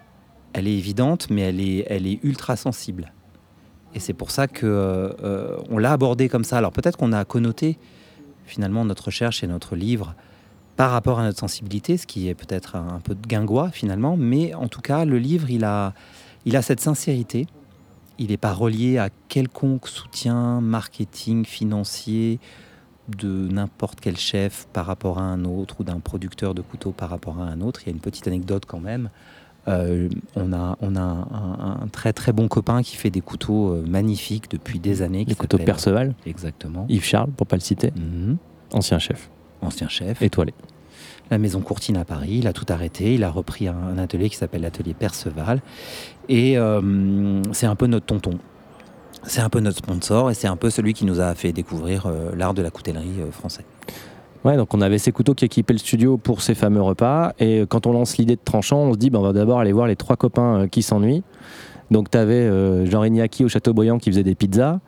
elle 0.53 0.67
est 0.67 0.75
évidente, 0.75 1.27
mais 1.29 1.41
elle 1.41 2.07
est, 2.07 2.19
ultra 2.23 2.55
sensible. 2.55 3.13
Et 3.93 3.99
c'est 3.99 4.13
pour 4.13 4.31
ça 4.31 4.47
qu'on 4.47 5.11
on 5.69 5.77
l'a 5.77 5.91
abordé 5.91 6.29
comme 6.29 6.45
ça. 6.45 6.57
Alors 6.57 6.71
peut-être 6.71 6.97
qu'on 6.97 7.11
a 7.11 7.25
connoté 7.25 7.77
finalement 8.45 8.85
notre 8.85 9.05
recherche 9.05 9.43
et 9.43 9.47
notre 9.47 9.75
livre 9.75 10.15
par 10.81 10.89
rapport 10.89 11.19
à 11.19 11.23
notre 11.23 11.37
sensibilité, 11.37 11.95
ce 11.95 12.07
qui 12.07 12.27
est 12.27 12.33
peut-être 12.33 12.75
un, 12.75 12.99
peu 13.03 13.13
de 13.13 13.27
guingois 13.27 13.69
finalement, 13.69 14.17
mais 14.17 14.55
en 14.55 14.67
tout 14.67 14.81
cas, 14.81 15.05
le 15.05 15.19
livre, 15.19 15.51
il 15.51 15.63
a, 15.63 15.93
il 16.45 16.55
a 16.55 16.63
cette 16.63 16.79
sincérité. 16.79 17.45
Il 18.17 18.29
n'est 18.29 18.37
pas 18.37 18.51
relié 18.51 18.97
à 18.97 19.11
quelconque 19.27 19.87
soutien 19.87 20.59
marketing, 20.59 21.45
financier 21.45 22.39
de 23.15 23.47
n'importe 23.47 23.99
quel 24.01 24.17
chef 24.17 24.67
par 24.73 24.87
rapport 24.87 25.19
à 25.19 25.21
un 25.21 25.45
autre 25.45 25.81
ou 25.81 25.83
d'un 25.83 25.99
producteur 25.99 26.55
de 26.55 26.63
couteaux 26.63 26.93
par 26.93 27.11
rapport 27.11 27.39
à 27.39 27.43
un 27.43 27.61
autre. 27.61 27.81
Il 27.83 27.89
y 27.89 27.91
a 27.91 27.93
une 27.93 28.01
petite 28.01 28.27
anecdote 28.27 28.63
quand 28.65 28.79
même. 28.79 29.11
Euh, 29.67 30.09
on 30.35 30.51
a, 30.51 30.79
on 30.81 30.95
a 30.95 30.99
un, 30.99 31.87
très 31.91 32.11
très 32.11 32.33
bon 32.33 32.47
copain 32.47 32.81
qui 32.81 32.95
fait 32.95 33.11
des 33.11 33.21
couteaux 33.21 33.69
euh, 33.69 33.85
magnifiques 33.87 34.49
depuis 34.49 34.79
des 34.79 35.03
années. 35.03 35.25
Les 35.25 35.35
couteaux 35.35 35.59
Perceval 35.59 36.15
Exactement. 36.25 36.87
Yves 36.89 37.05
Charles, 37.05 37.29
pour 37.29 37.45
pas 37.45 37.57
le 37.57 37.61
citer. 37.61 37.93
Mhm. 37.95 38.37
Ancien 38.73 38.97
chef 38.97 39.29
ancien 39.61 39.87
chef. 39.87 40.21
Étoilé. 40.21 40.53
La 41.31 41.37
maison 41.37 41.61
Courtine 41.61 41.95
à 41.95 42.03
Paris, 42.03 42.39
il 42.39 42.47
a 42.47 42.51
tout 42.51 42.65
arrêté, 42.67 43.13
il 43.13 43.23
a 43.23 43.31
repris 43.31 43.69
un, 43.69 43.97
atelier 43.97 44.29
qui 44.29 44.35
s'appelle 44.35 44.63
l'atelier 44.63 44.93
Perceval. 44.93 45.61
Et 46.27 46.57
euh, 46.57 47.41
c'est 47.53 47.67
un 47.67 47.75
peu 47.77 47.87
notre 47.87 48.05
tonton. 48.05 48.37
C'est 49.23 49.39
un 49.39 49.47
peu 49.47 49.61
notre 49.61 49.77
sponsor 49.77 50.29
et 50.29 50.33
c'est 50.33 50.49
un 50.49 50.57
peu 50.57 50.69
celui 50.69 50.93
qui 50.93 51.05
nous 51.05 51.21
a 51.21 51.33
fait 51.33 51.53
découvrir 51.53 52.05
euh, 52.05 52.31
l'art 52.35 52.53
de 52.53 52.61
la 52.61 52.69
coutellerie 52.69 53.21
euh, 53.21 53.31
français. 53.31 53.63
Ouais, 54.43 54.57
donc 54.57 54.73
on 54.73 54.81
avait 54.81 54.97
ces 54.97 55.13
couteaux 55.13 55.33
qui 55.33 55.45
équipaient 55.45 55.71
le 55.71 55.79
studio 55.79 56.17
pour 56.17 56.41
ces 56.41 56.53
fameux 56.53 56.81
repas. 56.81 57.31
Et 57.39 57.63
quand 57.69 57.87
on 57.87 57.93
lance 57.93 58.17
l'idée 58.17 58.35
de 58.35 58.41
tranchant, 58.43 58.79
on 58.79 58.93
se 58.93 58.97
dit 58.97 59.09
ben, 59.09 59.19
on 59.19 59.23
va 59.23 59.31
d'abord 59.31 59.61
aller 59.61 59.71
voir 59.71 59.87
les 59.87 59.95
trois 59.95 60.17
copains 60.17 60.67
qui 60.67 60.81
s'ennuient. 60.81 61.23
Donc 61.91 62.09
tu 62.09 62.17
avais 62.17 62.85
Jean 62.87 63.01
Rignaki 63.01 63.45
au 63.45 63.47
Châteaubriand 63.47 63.99
qui 63.99 64.09
faisait 64.09 64.23
des 64.23 64.35
pizzas. 64.35 64.79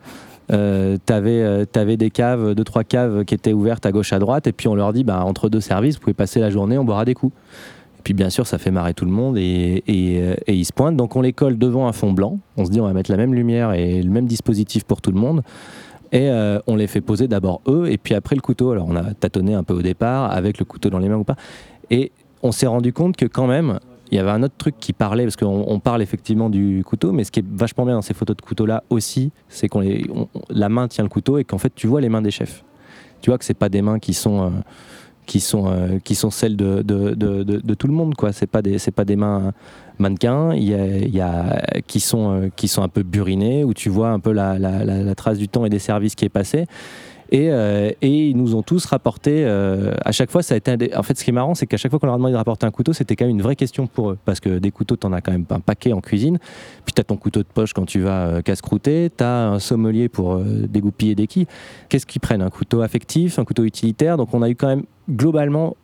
Euh, 0.52 0.98
t'avais 1.04 1.42
euh, 1.42 1.64
avais 1.74 1.96
des 1.96 2.10
caves, 2.10 2.54
deux 2.54 2.64
trois 2.64 2.84
caves 2.84 3.24
qui 3.24 3.34
étaient 3.34 3.52
ouvertes 3.52 3.86
à 3.86 3.92
gauche 3.92 4.12
à 4.12 4.18
droite, 4.18 4.46
et 4.46 4.52
puis 4.52 4.68
on 4.68 4.74
leur 4.74 4.92
dit 4.92 5.04
bah, 5.04 5.24
entre 5.24 5.48
deux 5.48 5.60
services, 5.60 5.94
vous 5.94 6.02
pouvez 6.02 6.14
passer 6.14 6.40
la 6.40 6.50
journée, 6.50 6.76
on 6.78 6.84
boira 6.84 7.04
des 7.04 7.14
coups. 7.14 7.34
Puis 8.02 8.12
bien 8.12 8.28
sûr, 8.28 8.46
ça 8.46 8.58
fait 8.58 8.70
marrer 8.70 8.92
tout 8.92 9.06
le 9.06 9.10
monde 9.10 9.38
et, 9.38 9.82
et, 9.86 10.16
et, 10.46 10.54
ils 10.54 10.66
se 10.66 10.74
pointent. 10.74 10.96
Donc 10.96 11.16
on 11.16 11.22
les 11.22 11.32
colle 11.32 11.56
devant 11.56 11.88
un 11.88 11.92
fond 11.92 12.12
blanc. 12.12 12.38
On 12.58 12.66
se 12.66 12.70
dit 12.70 12.78
on 12.78 12.84
va 12.84 12.92
mettre 12.92 13.10
la 13.10 13.16
même 13.16 13.32
lumière 13.32 13.72
et 13.72 14.02
le 14.02 14.10
même 14.10 14.26
dispositif 14.26 14.84
pour 14.84 15.00
tout 15.00 15.10
le 15.10 15.18
monde. 15.18 15.42
Et 16.14 16.30
euh, 16.30 16.60
on 16.68 16.76
les 16.76 16.86
fait 16.86 17.00
poser 17.00 17.26
d'abord 17.26 17.60
eux 17.66 17.88
et 17.90 17.98
puis 17.98 18.14
après 18.14 18.36
le 18.36 18.40
couteau. 18.40 18.70
Alors 18.70 18.86
on 18.88 18.94
a 18.94 19.14
tâtonné 19.14 19.54
un 19.54 19.64
peu 19.64 19.74
au 19.74 19.82
départ 19.82 20.30
avec 20.30 20.58
le 20.58 20.64
couteau 20.64 20.88
dans 20.88 21.00
les 21.00 21.08
mains 21.08 21.16
ou 21.16 21.24
pas. 21.24 21.36
Et 21.90 22.12
on 22.42 22.52
s'est 22.52 22.68
rendu 22.68 22.92
compte 22.92 23.16
que 23.16 23.26
quand 23.26 23.48
même, 23.48 23.80
il 24.10 24.16
y 24.16 24.20
avait 24.20 24.30
un 24.30 24.42
autre 24.42 24.54
truc 24.56 24.76
qui 24.78 24.92
parlait, 24.92 25.24
parce 25.24 25.36
qu'on 25.36 25.80
parle 25.80 26.02
effectivement 26.02 26.50
du 26.50 26.82
couteau, 26.84 27.12
mais 27.12 27.24
ce 27.24 27.32
qui 27.32 27.40
est 27.40 27.46
vachement 27.46 27.84
bien 27.84 27.94
dans 27.94 28.02
ces 28.02 28.14
photos 28.14 28.36
de 28.36 28.42
couteau-là 28.42 28.84
aussi, 28.90 29.32
c'est 29.48 29.68
qu'on 29.68 29.82
la 30.50 30.68
main 30.68 30.88
tient 30.88 31.04
le 31.04 31.10
couteau 31.10 31.38
et 31.38 31.44
qu'en 31.44 31.58
fait 31.58 31.72
tu 31.74 31.86
vois 31.86 32.00
les 32.00 32.08
mains 32.08 32.22
des 32.22 32.30
chefs. 32.30 32.64
Tu 33.20 33.30
vois 33.30 33.38
que 33.38 33.44
c'est 33.44 33.54
pas 33.54 33.70
des 33.70 33.80
mains 33.80 33.98
qui 33.98 34.12
sont, 34.12 34.42
euh, 34.42 34.50
qui 35.24 35.40
sont, 35.40 35.68
euh, 35.68 35.98
qui 36.04 36.14
sont 36.14 36.30
celles 36.30 36.56
de, 36.56 36.82
de, 36.82 37.74
tout 37.74 37.86
le 37.86 37.94
monde, 37.94 38.14
quoi. 38.14 38.32
C'est 38.32 38.46
pas 38.46 38.60
pas 38.94 39.04
des 39.04 39.16
mains 39.16 39.52
mannequins, 39.98 40.52
il 40.54 40.64
y 40.64 41.20
a, 41.20 41.62
qui, 41.86 42.00
sont, 42.00 42.30
euh, 42.30 42.48
qui 42.54 42.68
sont 42.68 42.82
un 42.82 42.88
peu 42.88 43.02
burinées, 43.02 43.64
où 43.64 43.72
tu 43.72 43.88
vois 43.88 44.10
un 44.10 44.20
peu 44.20 44.32
la, 44.32 44.58
la 44.58 45.14
trace 45.14 45.38
du 45.38 45.48
temps 45.48 45.64
et 45.64 45.70
des 45.70 45.78
services 45.78 46.14
qui 46.14 46.26
est 46.26 46.30
passé. 46.30 46.66
Euh, 47.32 47.90
et, 48.02 48.28
ils 48.28 48.36
nous 48.36 48.54
ont 48.54 48.62
tous 48.62 48.84
rapporté, 48.86 49.44
euh, 49.44 49.94
à 50.04 50.12
chaque 50.12 50.30
fois, 50.30 50.42
ça 50.42 50.54
a 50.54 50.56
été. 50.56 50.94
En 50.96 51.02
fait, 51.02 51.18
ce 51.18 51.24
qui 51.24 51.30
est 51.30 51.32
marrant, 51.32 51.54
c'est 51.54 51.66
qu'à 51.66 51.76
chaque 51.76 51.90
fois 51.90 51.98
qu'on 51.98 52.06
leur 52.06 52.14
a 52.14 52.18
demandé 52.18 52.32
de 52.32 52.38
rapporter 52.38 52.66
un 52.66 52.70
couteau, 52.70 52.92
c'était 52.92 53.16
quand 53.16 53.24
même 53.24 53.36
une 53.36 53.42
vraie 53.42 53.56
question 53.56 53.86
pour 53.86 54.10
eux. 54.10 54.18
Parce 54.24 54.40
que 54.40 54.58
des 54.58 54.70
couteaux, 54.70 54.96
t'en 54.96 55.12
as 55.12 55.20
quand 55.20 55.32
même 55.32 55.46
un 55.50 55.60
paquet 55.60 55.92
en 55.92 56.00
cuisine. 56.00 56.38
Puis 56.84 56.92
t'as 56.94 57.04
ton 57.04 57.16
couteau 57.16 57.40
de 57.40 57.48
poche 57.52 57.72
quand 57.72 57.86
tu 57.86 58.00
vas 58.00 58.26
euh, 58.26 58.42
casse-croûter. 58.42 59.10
T'as 59.14 59.48
un 59.48 59.58
sommelier 59.58 60.08
pour 60.08 60.38
dégoupiller 60.38 61.14
des 61.14 61.26
quilles. 61.26 61.46
Qu'est-ce 61.88 62.06
qu'ils 62.06 62.20
prennent? 62.20 62.42
Un 62.42 62.50
couteau 62.50 62.82
affectif, 62.82 63.38
un 63.38 63.44
couteau 63.44 63.64
utilitaire? 63.64 64.16
Donc 64.16 64.34
on 64.34 64.42
a 64.42 64.48
eu 64.48 64.54
quand 64.54 64.68
même 64.68 64.84
globalement 65.10 65.76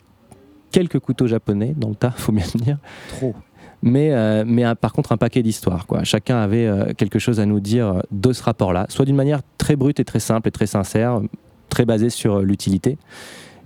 quelques 0.71 0.99
couteaux 0.99 1.27
japonais 1.27 1.75
dans 1.77 1.89
le 1.89 1.95
tas, 1.95 2.11
faut 2.17 2.33
bien 2.33 2.45
le 2.55 2.61
dire. 2.61 2.79
Trop 3.09 3.35
mais, 3.83 4.45
mais 4.45 4.65
par 4.75 4.93
contre 4.93 5.13
un 5.13 5.17
paquet 5.17 5.43
d'histoires. 5.43 5.87
Chacun 6.05 6.39
avait 6.39 6.95
quelque 6.97 7.19
chose 7.19 7.41
à 7.41 7.47
nous 7.47 7.61
dire 7.61 8.03
de 8.11 8.33
ce 8.33 8.43
rapport-là, 8.43 8.87
soit 8.89 9.05
d'une 9.05 9.17
manière 9.17 9.41
très 9.59 9.77
brute 9.77 10.01
et 10.01 10.05
très 10.05 10.21
simple 10.21 10.49
et 10.49 10.51
très 10.51 10.67
sincère, 10.67 11.21
très 11.69 11.85
basée 11.85 12.11
sur 12.11 12.41
l'utilité, 12.41 12.99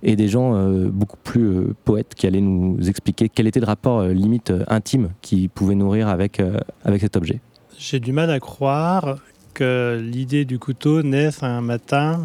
et 0.03 0.15
des 0.15 0.27
gens 0.27 0.55
euh, 0.55 0.87
beaucoup 0.87 1.17
plus 1.17 1.47
euh, 1.47 1.75
poètes 1.83 2.13
qui 2.15 2.27
allaient 2.27 2.39
nous 2.39 2.77
expliquer 2.87 3.27
quel 3.27 3.47
était 3.47 3.59
le 3.59 3.65
rapport 3.65 3.99
euh, 3.99 4.13
limite 4.13 4.53
intime 4.67 5.09
qu'ils 5.21 5.49
pouvaient 5.49 5.75
nourrir 5.75 6.07
avec, 6.07 6.41
avec 6.85 7.01
cet 7.01 7.17
objet. 7.17 7.41
J'ai 7.77 7.99
du 7.99 8.13
mal 8.13 8.29
à 8.29 8.39
croire 8.39 9.17
que 9.53 9.99
l'idée 10.01 10.45
du 10.45 10.59
couteau 10.59 11.01
naisse 11.01 11.43
un 11.43 11.61
matin 11.61 12.19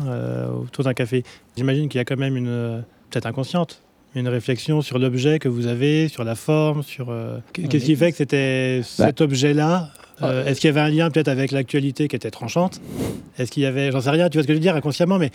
autour 0.63 0.85
d'un 0.85 0.95
café. 0.95 1.25
J'imagine 1.57 1.89
qu'il 1.89 1.99
y 1.99 2.03
a 2.03 2.05
quand 2.05 2.19
même 2.19 2.37
une, 2.37 2.85
peut-être 3.09 3.27
inconsciente, 3.27 3.83
une 4.15 4.29
réflexion 4.29 4.83
sur 4.83 4.99
l'objet 4.99 5.39
que 5.39 5.49
vous 5.49 5.67
avez, 5.67 6.09
sur 6.09 6.25
la 6.25 6.35
forme, 6.35 6.83
sur 6.83 7.15
qu'est-ce 7.53 7.85
qui 7.85 7.97
fait 7.97 8.11
que 8.11 8.19
c'était 8.19 8.81
bah. 8.99 9.07
cet 9.07 9.21
objet-là 9.21 9.91
euh, 10.23 10.45
est-ce 10.45 10.61
qu'il 10.61 10.69
y 10.69 10.71
avait 10.71 10.81
un 10.81 10.91
lien 10.91 11.11
peut-être 11.11 11.29
avec 11.29 11.51
l'actualité 11.51 12.09
qui 12.09 12.17
était 12.17 12.31
tranchante? 12.31 12.81
Est-ce 13.39 13.51
qu'il 13.51 13.63
y 13.63 13.67
avait, 13.67 13.91
j'en 13.91 14.01
sais 14.01 14.11
rien, 14.11 14.29
tu 14.29 14.37
vois 14.37 14.43
ce 14.43 14.47
que 14.47 14.53
je 14.53 14.59
veux 14.59 14.63
dire 14.63 14.77
inconsciemment, 14.77 15.19
mais 15.19 15.31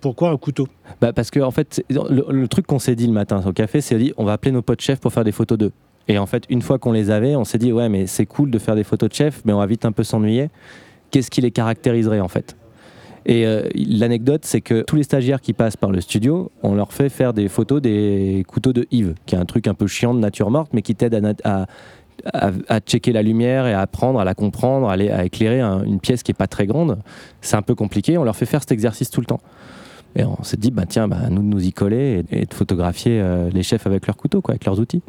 pourquoi 0.00 0.30
un 0.30 0.36
couteau? 0.36 0.68
Bah 1.00 1.12
Parce 1.12 1.30
que 1.30 1.40
en 1.40 1.50
fait, 1.50 1.84
le, 1.90 2.46
truc 2.48 2.66
qu'on 2.66 2.78
s'est 2.78 2.94
dit 2.94 3.06
le 3.06 3.12
matin 3.12 3.42
au 3.44 3.52
café, 3.52 3.80
c'est 3.80 3.98
dit 3.98 4.12
on 4.16 4.24
va 4.24 4.32
appeler 4.32 4.52
nos 4.52 4.62
potes 4.62 4.80
chefs 4.80 5.00
pour 5.00 5.12
faire 5.12 5.24
des 5.24 5.32
photos 5.32 5.58
d'eux. 5.58 5.72
Et 6.08 6.18
en 6.18 6.26
fait, 6.26 6.44
une 6.48 6.62
fois 6.62 6.78
qu'on 6.78 6.92
les 6.92 7.10
avait, 7.10 7.36
on 7.36 7.44
s'est 7.44 7.58
dit 7.58 7.72
ouais, 7.72 7.88
mais 7.88 8.06
c'est 8.06 8.26
cool 8.26 8.50
de 8.50 8.58
faire 8.58 8.74
des 8.74 8.84
photos 8.84 9.10
de 9.10 9.14
chefs, 9.14 9.42
mais 9.44 9.52
on 9.52 9.58
va 9.58 9.66
vite 9.66 9.84
un 9.84 9.92
peu 9.92 10.02
s'ennuyer. 10.02 10.48
Qu'est-ce 11.10 11.30
qui 11.30 11.40
les 11.40 11.50
caractériserait 11.50 12.20
en 12.20 12.28
fait? 12.28 12.56
Et 13.26 13.46
euh, 13.46 13.68
l'anecdote, 13.74 14.44
c'est 14.44 14.60
que 14.60 14.82
tous 14.82 14.96
les 14.96 15.02
stagiaires 15.02 15.40
qui 15.40 15.52
passent 15.52 15.76
par 15.76 15.90
le 15.90 16.00
studio, 16.00 16.50
on 16.62 16.74
leur 16.74 16.92
fait 16.92 17.08
faire 17.08 17.32
des 17.32 17.48
photos 17.48 17.82
des 17.82 18.44
couteaux 18.48 18.72
de 18.72 18.86
Yves, 18.90 19.14
qui 19.26 19.34
est 19.34 19.38
un 19.38 19.44
truc 19.44 19.66
un 19.66 19.74
peu 19.74 19.86
chiant 19.86 20.14
de 20.14 20.20
nature 20.20 20.50
morte, 20.50 20.70
mais 20.72 20.82
qui 20.82 20.94
t'aide 20.94 21.36
à, 21.44 21.66
checker 22.86 23.12
la 23.12 23.22
lumière 23.22 23.66
et 23.66 23.72
à 23.72 23.80
apprendre, 23.80 24.20
à 24.20 24.24
la 24.24 24.34
comprendre, 24.34 24.88
à, 24.88 25.24
éclairer 25.24 25.60
une 25.60 26.00
pièce 26.00 26.22
qui 26.22 26.30
n'est 26.30 26.36
pas 26.36 26.46
très 26.46 26.66
grande, 26.66 26.98
c'est 27.40 27.56
un 27.56 27.62
peu 27.62 27.74
compliqué. 27.74 28.18
On 28.18 28.24
leur 28.24 28.36
fait 28.36 28.46
faire 28.46 28.60
cet 28.60 28.72
exercice 28.72 29.10
tout 29.10 29.20
le 29.20 29.26
temps. 29.26 29.40
Et 30.16 30.24
on 30.24 30.42
s'est 30.42 30.56
dit, 30.56 30.70
bah, 30.70 30.86
tiens, 30.88 31.06
bah, 31.06 31.28
nous 31.30 31.42
de 31.42 31.46
nous 31.46 31.64
y 31.64 31.72
coller 31.72 32.24
et, 32.30 32.46
de 32.46 32.54
photographier 32.54 33.20
euh, 33.20 33.48
les 33.50 33.62
chefs 33.62 33.86
avec 33.86 34.06
leurs 34.06 34.16
couteaux, 34.16 34.42
avec 34.48 34.64
leurs 34.64 34.80
outils. 34.80 35.02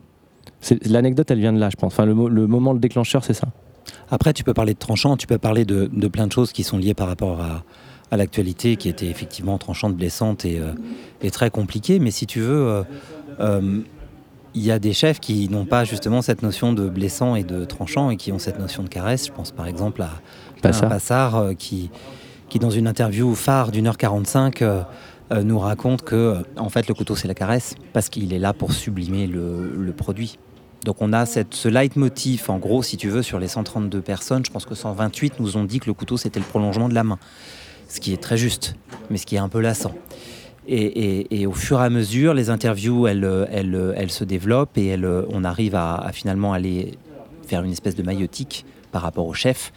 L'anecdote, 0.86 1.32
elle 1.32 1.40
vient 1.40 1.54
de 1.54 1.60
là, 1.60 1.70
je 1.70 1.76
pense. 1.76 1.94
Enfin, 1.94 2.06
le, 2.06 2.14
moment, 2.14 2.74
le 2.74 2.80
déclencheur, 2.80 3.24
c'est 3.24 3.34
ça. 3.34 3.48
Après, 4.12 4.32
tu 4.34 4.44
peux 4.44 4.54
parler 4.54 4.74
de 4.74 4.80
tranchant, 4.80 5.18
tu 5.18 5.26
peux 5.26 5.40
parler 5.40 5.66
de, 5.66 5.88
plein 6.08 6.28
de 6.28 6.32
choses 6.32 6.52
qui 6.52 6.64
sont 6.64 6.78
liées 6.78 6.94
par 6.94 7.08
rapport 7.08 7.42
à, 7.42 7.64
à 8.12 8.18
l'actualité, 8.18 8.76
qui 8.76 8.90
était 8.90 9.08
effectivement 9.08 9.58
tranchante, 9.58 9.96
blessante 9.96 10.46
et, 10.46 10.60
euh, 10.60 10.74
et, 11.22 11.32
très 11.32 11.50
compliquée. 11.50 12.00
Mais 12.00 12.12
si 12.12 12.28
tu 12.28 12.42
veux, 12.42 12.84
euh, 13.40 13.82
il 14.54 14.64
y 14.64 14.72
a 14.72 14.80
des 14.80 14.94
chefs 14.94 15.20
qui 15.20 15.48
n'ont 15.50 15.66
pas 15.66 15.86
justement 15.86 16.22
cette 16.22 16.44
notion 16.44 16.74
de 16.74 16.90
blessant 16.90 17.36
et 17.36 17.44
de 17.44 17.66
tranchant 17.66 18.10
et 18.10 18.18
qui 18.18 18.32
ont 18.32 18.40
cette 18.40 18.60
notion 18.60 18.84
de 18.84 18.90
caresse. 18.90 19.28
Je 19.28 19.32
pense 19.32 19.52
par 19.52 19.68
exemple 19.68 20.02
à 20.02 20.12
Passard, 20.62 20.90
Passard 20.90 21.36
euh, 21.38 21.54
qui, 21.54 21.90
qui, 22.50 22.60
dans 22.60 22.70
une 22.70 22.88
interview 22.88 23.34
phare 23.36 23.72
d'une 23.72 23.88
heure 23.88 23.98
45, 23.98 24.62
euh, 24.62 24.82
euh, 25.32 25.44
nous 25.44 25.60
raconte 25.60 26.04
que 26.04 26.44
en 26.58 26.70
fait 26.70 26.88
le 26.88 26.94
couteau 26.94 27.16
c'est 27.16 27.28
la 27.28 27.34
caresse 27.34 27.76
parce 27.94 28.10
qu'il 28.10 28.34
est 28.34 28.40
là 28.40 28.54
pour 28.54 28.74
sublimer 28.74 29.28
le, 29.28 29.94
produit. 29.96 30.38
Donc 30.84 30.98
on 31.00 31.14
a 31.14 31.26
cette, 31.26 31.54
ce 31.54 31.70
leitmotiv, 31.70 32.50
en 32.50 32.58
gros, 32.58 32.82
si 32.82 32.98
tu 32.98 33.08
veux, 33.10 33.22
sur 33.22 33.40
les 33.40 33.48
132 33.48 34.02
personnes, 34.02 34.44
je 34.44 34.52
pense 34.52 34.66
que 34.66 34.74
128 34.74 35.40
nous 35.40 35.56
ont 35.56 35.64
dit 35.64 35.80
que 35.80 35.86
le 35.86 35.94
couteau 35.94 36.18
c'était 36.18 36.40
le 36.40 36.46
prolongement 36.46 36.90
de 36.90 36.96
la 36.96 37.04
main. 37.04 37.20
Ce 37.92 38.00
qui 38.00 38.14
est 38.14 38.22
très 38.22 38.38
juste, 38.38 38.76
mais 39.10 39.18
ce 39.18 39.26
qui 39.26 39.36
est 39.36 39.40
un 39.40 39.50
peu 39.50 39.60
lassant. 39.60 39.94
Et, 40.66 41.46
au 41.46 41.52
fur 41.52 41.82
et 41.82 41.84
à 41.84 41.90
mesure, 41.90 42.34
les 42.34 42.50
interviews, 42.50 43.06
elles, 43.06 43.28
elles, 43.52 43.94
elles 43.98 44.12
se 44.12 44.24
développent 44.24 44.78
et 44.78 44.96
on 45.30 45.44
arrive 45.44 45.76
à, 45.76 46.10
finalement 46.14 46.54
aller 46.54 46.94
faire 47.46 47.64
une 47.64 47.72
espèce 47.74 47.96
de 47.96 48.04
maïotique 48.04 48.66
par 48.94 49.02
rapport 49.02 49.28
au 49.28 49.34
chef 49.34 49.74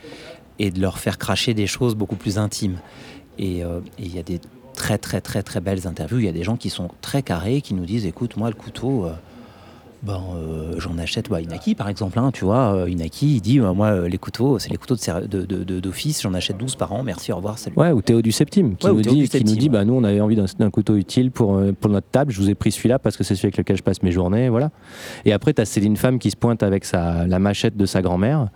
et 0.60 0.70
de 0.70 0.80
leur 0.80 0.98
faire 0.98 1.18
cracher 1.18 1.54
des 1.54 1.66
choses 1.66 1.96
beaucoup 1.96 2.14
plus 2.14 2.38
intimes. 2.38 2.78
Et 3.36 3.64
euh, 3.64 3.80
il 3.98 4.14
y 4.14 4.20
a 4.20 4.22
des 4.22 4.40
très 4.76 4.96
très 4.98 5.20
très 5.20 5.42
très 5.42 5.60
belles 5.60 5.88
interviews. 5.88 6.20
Il 6.20 6.26
y 6.26 6.28
a 6.28 6.32
des 6.32 6.44
gens 6.44 6.56
qui 6.56 6.70
sont 6.70 6.90
très 7.00 7.22
carrés, 7.22 7.62
qui 7.62 7.74
nous 7.74 7.84
disent, 7.84 8.06
écoute, 8.06 8.36
moi 8.36 8.48
le 8.48 8.54
couteau, 8.54 9.06
euh, 9.06 9.14
ben, 10.04 10.20
euh, 10.36 10.74
j'en 10.78 10.98
achète 10.98 11.30
bah, 11.30 11.40
Inaki 11.40 11.74
par 11.74 11.88
exemple, 11.88 12.18
hein, 12.18 12.30
tu 12.32 12.44
vois, 12.44 12.74
euh, 12.74 12.90
Inaki 12.90 13.36
il 13.36 13.40
dit 13.40 13.58
euh, 13.58 13.72
moi 13.72 14.06
les 14.06 14.18
couteaux 14.18 14.58
c'est 14.58 14.68
les 14.68 14.76
couteaux 14.76 14.96
d'office, 14.96 15.28
de, 15.28 15.44
de, 15.44 15.80
de, 15.80 15.92
j'en 16.22 16.34
achète 16.34 16.58
12 16.58 16.76
par 16.76 16.92
an, 16.92 17.02
merci, 17.02 17.32
au 17.32 17.36
revoir, 17.36 17.58
salut. 17.58 17.76
Ouais, 17.76 17.90
ou 17.90 18.02
Théo 18.02 18.20
du 18.20 18.30
Septime 18.30 18.76
qui, 18.76 18.86
nous, 18.86 19.00
dit, 19.00 19.28
qui 19.28 19.44
nous 19.44 19.56
dit 19.56 19.68
bah 19.70 19.84
nous 19.84 19.94
on 19.94 20.04
avait 20.04 20.20
envie 20.20 20.36
d'un, 20.36 20.70
couteau 20.70 20.96
utile 20.96 21.30
pour, 21.30 21.58
pour 21.80 21.90
notre 21.90 22.08
table, 22.08 22.32
je 22.32 22.40
vous 22.40 22.50
ai 22.50 22.54
pris 22.54 22.70
celui-là 22.70 22.98
parce 22.98 23.16
que 23.16 23.24
c'est 23.24 23.34
celui 23.34 23.46
avec 23.46 23.56
lequel 23.56 23.76
je 23.76 23.82
passe 23.82 24.02
mes 24.02 24.12
journées, 24.12 24.50
voilà. 24.50 24.70
Et 25.24 25.32
après 25.32 25.54
tu 25.54 25.62
as 25.62 25.64
Céline 25.64 25.96
Femme 25.96 26.18
qui 26.18 26.30
se 26.30 26.36
pointe 26.36 26.62
avec 26.62 26.84
sa, 26.84 27.26
la 27.26 27.38
machette 27.38 27.76
de 27.76 27.86
sa 27.86 28.02
grand-mère 28.02 28.48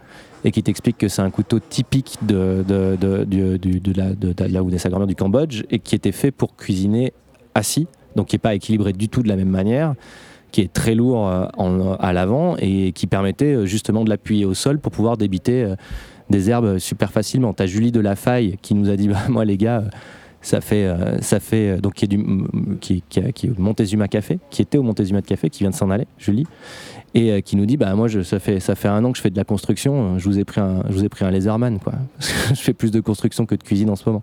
et 0.45 0.51
qui 0.51 0.63
t'explique 0.63 0.99
que 0.99 1.09
c'est 1.09 1.23
un 1.23 1.31
couteau 1.31 1.61
typique 1.61 2.19
de, 2.23 2.63
de, 2.69 2.97
de, 2.97 3.25
de, 3.25 4.45
là 4.45 4.63
où 4.63 4.71
est 4.71 4.79
sa 4.79 4.91
grand-mère 4.91 5.09
du 5.09 5.15
Cambodge 5.15 5.65
et 5.71 5.79
qui 5.79 5.95
était 5.95 6.13
fait 6.13 6.31
pour 6.31 6.57
cuisiner 6.57 7.13
assis, 7.55 7.87
donc 8.17 8.27
qui 8.27 8.35
n'est 8.37 8.41
pas 8.41 8.55
équilibré 8.55 8.93
du 8.93 9.09
tout 9.09 9.23
de 9.23 9.29
la 9.29 9.37
même 9.37 9.49
manière 9.49 9.95
qui 10.51 10.61
est 10.61 10.73
très 10.73 10.95
lourd 10.95 11.29
euh, 11.29 11.97
à 11.99 12.13
l'avant 12.13 12.57
et 12.59 12.93
qui 12.93 13.07
permettait 13.07 13.55
euh, 13.55 13.67
justement 13.67 14.05
de 14.05 14.11
l'appuyer 14.11 14.45
au 14.45 14.55
sol 14.55 14.79
pour 14.79 14.93
pouvoir 14.93 15.17
débiter 15.17 15.65
euh, 15.65 15.77
des 16.31 16.51
herbes 16.51 16.79
super 16.79 17.11
facilement. 17.11 17.53
Tu 17.55 17.63
as 17.63 17.67
Julie 17.67 17.93
de 17.93 18.01
la 18.01 18.17
Faille 18.17 18.57
qui 18.63 18.75
nous 18.75 18.91
a 18.91 18.97
dit 18.97 19.09
bah, 19.09 19.23
Moi, 19.29 19.45
les 19.45 19.57
gars, 19.57 19.85
ça 20.41 20.61
fait, 20.61 20.89
ça 21.21 21.41
fait 21.41 21.81
donc 21.81 21.95
qui 21.95 22.05
est, 22.05 22.09
du, 22.09 22.25
qui, 22.81 23.03
qui, 23.09 23.21
qui 23.33 23.47
est 23.47 23.51
au 23.51 23.61
Montezuma 23.61 24.07
Café, 24.07 24.39
qui 24.51 24.63
était 24.63 24.79
au 24.79 24.83
Montezuma 24.83 25.21
de 25.21 25.27
Café, 25.27 25.51
qui 25.51 25.65
vient 25.65 25.71
de 25.71 25.75
s'en 25.75 25.91
aller, 25.91 26.07
Julie, 26.17 26.47
et 27.13 27.43
qui 27.43 27.57
nous 27.57 27.67
dit 27.67 27.77
bah 27.77 27.93
moi 27.97 28.07
je, 28.07 28.23
ça 28.23 28.39
fait 28.39 28.61
ça 28.61 28.77
fait 28.77 28.87
un 28.87 29.05
an 29.05 29.11
que 29.11 29.19
je 29.19 29.23
fais 29.23 29.31
de 29.31 29.37
la 29.37 29.43
construction, 29.43 30.17
je 30.17 30.25
vous 30.29 30.39
ai 30.39 30.45
pris 30.45 30.61
un 30.61 30.85
je 30.89 30.95
vous 30.95 31.05
ai 31.05 31.09
pris 31.09 31.25
un 31.25 31.33
laserman 31.33 31.81
quoi, 31.81 31.95
je 32.21 32.61
fais 32.61 32.73
plus 32.73 32.93
de 32.93 33.01
construction 33.01 33.47
que 33.47 33.57
de 33.57 33.63
cuisine 33.65 33.91
en 33.91 33.97
ce 33.97 34.09
moment 34.09 34.23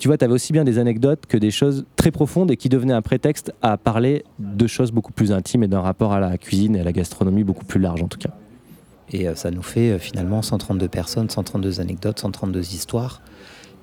tu 0.00 0.08
vois, 0.08 0.16
tu 0.16 0.24
avais 0.24 0.32
aussi 0.32 0.52
bien 0.54 0.64
des 0.64 0.78
anecdotes 0.78 1.26
que 1.28 1.36
des 1.36 1.50
choses 1.50 1.84
très 1.94 2.10
profondes 2.10 2.50
et 2.50 2.56
qui 2.56 2.70
devenaient 2.70 2.94
un 2.94 3.02
prétexte 3.02 3.52
à 3.60 3.76
parler 3.76 4.24
de 4.38 4.66
choses 4.66 4.92
beaucoup 4.92 5.12
plus 5.12 5.30
intimes 5.30 5.62
et 5.62 5.68
d'un 5.68 5.82
rapport 5.82 6.14
à 6.14 6.20
la 6.20 6.38
cuisine 6.38 6.74
et 6.74 6.80
à 6.80 6.84
la 6.84 6.92
gastronomie 6.92 7.44
beaucoup 7.44 7.66
plus 7.66 7.78
large 7.78 8.02
en 8.02 8.08
tout 8.08 8.18
cas. 8.18 8.30
Et 9.12 9.28
euh, 9.28 9.34
ça 9.34 9.50
nous 9.50 9.62
fait 9.62 9.90
euh, 9.90 9.98
finalement 9.98 10.40
132 10.40 10.88
personnes, 10.88 11.28
132 11.28 11.80
anecdotes, 11.80 12.18
132 12.18 12.74
histoires 12.74 13.20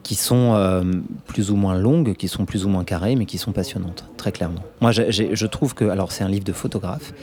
qui 0.02 0.16
sont 0.16 0.54
euh, 0.56 0.84
plus 1.28 1.52
ou 1.52 1.56
moins 1.56 1.78
longues, 1.78 2.16
qui 2.16 2.28
sont 2.28 2.46
plus 2.46 2.66
ou 2.66 2.70
moins 2.70 2.84
carrées, 2.84 3.16
mais 3.16 3.26
qui 3.26 3.38
sont 3.38 3.52
passionnantes, 3.52 4.06
très 4.18 4.32
clairement. 4.32 4.62
Moi, 4.82 4.92
je 4.92 5.46
trouve 5.46 5.76
que, 5.76 5.86
alors 5.86 6.14
c'est 6.14 6.24
un 6.24 6.30
livre 6.30 6.46
de 6.46 6.54
photographe, 6.54 7.14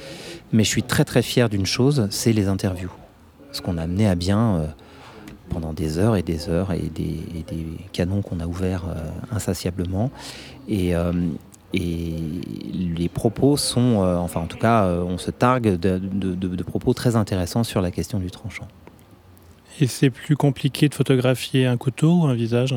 mais 0.53 0.65
je 0.65 0.69
suis 0.69 0.83
très 0.83 1.05
très 1.05 1.23
fier 1.23 1.49
d'une 1.49 1.65
chose, 1.65 2.07
c'est 2.11 2.33
les 2.33 2.47
interviews. 2.47 2.93
Ce 3.53 3.63
qu'on 3.63 3.79
a 3.79 3.83
amené 3.83 4.07
à 4.07 4.15
bien 4.15 4.75
pendant 5.49 5.73
des 5.73 5.99
heures 5.99 6.17
et 6.17 6.23
des 6.23 6.49
heures 6.49 6.73
et 6.73 6.91
des, 6.95 7.21
canons 7.93 8.23
qu'on 8.23 8.41
a 8.41 8.47
ouverts 8.47 8.85
euh, 8.89 9.11
insatiablement. 9.31 10.11
Et, 10.69 10.95
euh, 10.95 11.13
et, 11.73 12.15
les 12.97 13.09
propos 13.09 13.57
sont, 13.57 14.03
euh, 14.03 14.17
enfin 14.17 14.41
en 14.41 14.47
tout 14.47 14.59
cas, 14.59 14.87
on 14.87 15.19
se 15.19 15.31
targue 15.31 15.79
de, 15.79 16.63
propos 16.63 16.95
très 16.95 17.17
intéressants 17.17 17.65
sur 17.65 17.81
la 17.81 17.91
question 17.91 18.19
du 18.19 18.31
tranchant. 18.31 18.69
Et 19.81 19.87
c'est 19.87 20.11
plus 20.11 20.37
compliqué 20.37 20.89
de 20.89 20.95
photographier 20.95 21.67
un 21.67 21.77
couteau 21.77 22.21
ou 22.21 22.25
un 22.27 22.35
visage? 22.35 22.77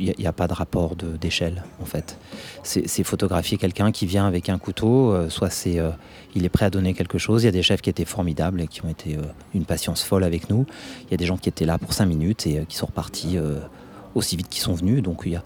Il 0.00 0.14
n'y 0.18 0.26
a, 0.26 0.32
pas 0.32 0.48
de 0.48 0.52
rapport 0.52 0.96
d'échelle 0.96 1.64
en 1.80 1.84
fait. 1.84 2.18
C'est 2.62 3.04
photographier 3.04 3.58
quelqu'un 3.58 3.92
qui 3.92 4.06
vient 4.06 4.26
avec 4.26 4.48
un 4.48 4.58
couteau, 4.58 5.12
euh, 5.12 5.28
soit 5.28 5.50
c'est 5.50 5.78
euh, 5.78 5.90
il 6.34 6.44
est 6.44 6.48
prêt 6.48 6.66
à 6.66 6.70
donner 6.70 6.94
quelque 6.94 7.18
chose. 7.18 7.42
Il 7.42 7.46
y 7.46 7.48
a 7.48 7.52
des 7.52 7.62
chefs 7.62 7.80
qui 7.80 7.90
étaient 7.90 8.04
formidables 8.04 8.60
et 8.60 8.66
qui 8.66 8.84
ont 8.84 8.88
été 8.88 9.16
euh, 9.16 9.22
une 9.54 9.64
patience 9.64 10.02
folle 10.02 10.24
avec 10.24 10.50
nous. 10.50 10.66
Il 11.06 11.10
y 11.12 11.14
a 11.14 11.16
des 11.16 11.26
gens 11.26 11.36
qui 11.36 11.48
étaient 11.48 11.64
là 11.64 11.78
pour 11.78 11.92
cinq 11.92 12.06
minutes 12.06 12.46
et 12.46 12.64
qui 12.68 12.76
sont 12.76 12.86
repartis 12.86 13.38
aussi 14.14 14.36
vite 14.36 14.48
qu'ils 14.48 14.62
sont 14.62 14.74
venus. 14.74 15.02
Donc 15.02 15.22
il 15.24 15.40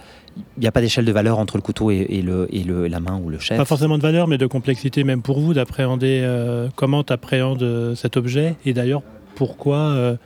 n'y 0.59 0.67
a, 0.67 0.73
pas 0.73 0.81
d'échelle 0.81 1.05
de 1.05 1.12
valeur 1.12 1.38
entre 1.38 1.57
le 1.57 1.62
couteau 1.62 1.91
et, 1.91 2.23
le, 2.23 2.49
et 2.50 2.64
le, 2.64 2.88
la 2.88 3.00
main 3.00 3.21
ou 3.23 3.29
le 3.29 3.38
chef. 3.38 3.57
Pas 3.59 3.64
forcément 3.64 3.99
de 3.99 4.02
valeur, 4.02 4.29
mais 4.29 4.38
de 4.38 4.47
complexité 4.47 5.05
même 5.05 5.23
pour 5.23 5.41
vous 5.41 5.55
d'appréhender 5.55 6.26
comment 6.75 7.05
tu 7.05 7.12
appréhendes 7.12 7.95
cet 7.95 8.17
objet 8.17 8.57
et 8.64 8.73
d'ailleurs 8.73 9.02
pourquoi 9.35 10.17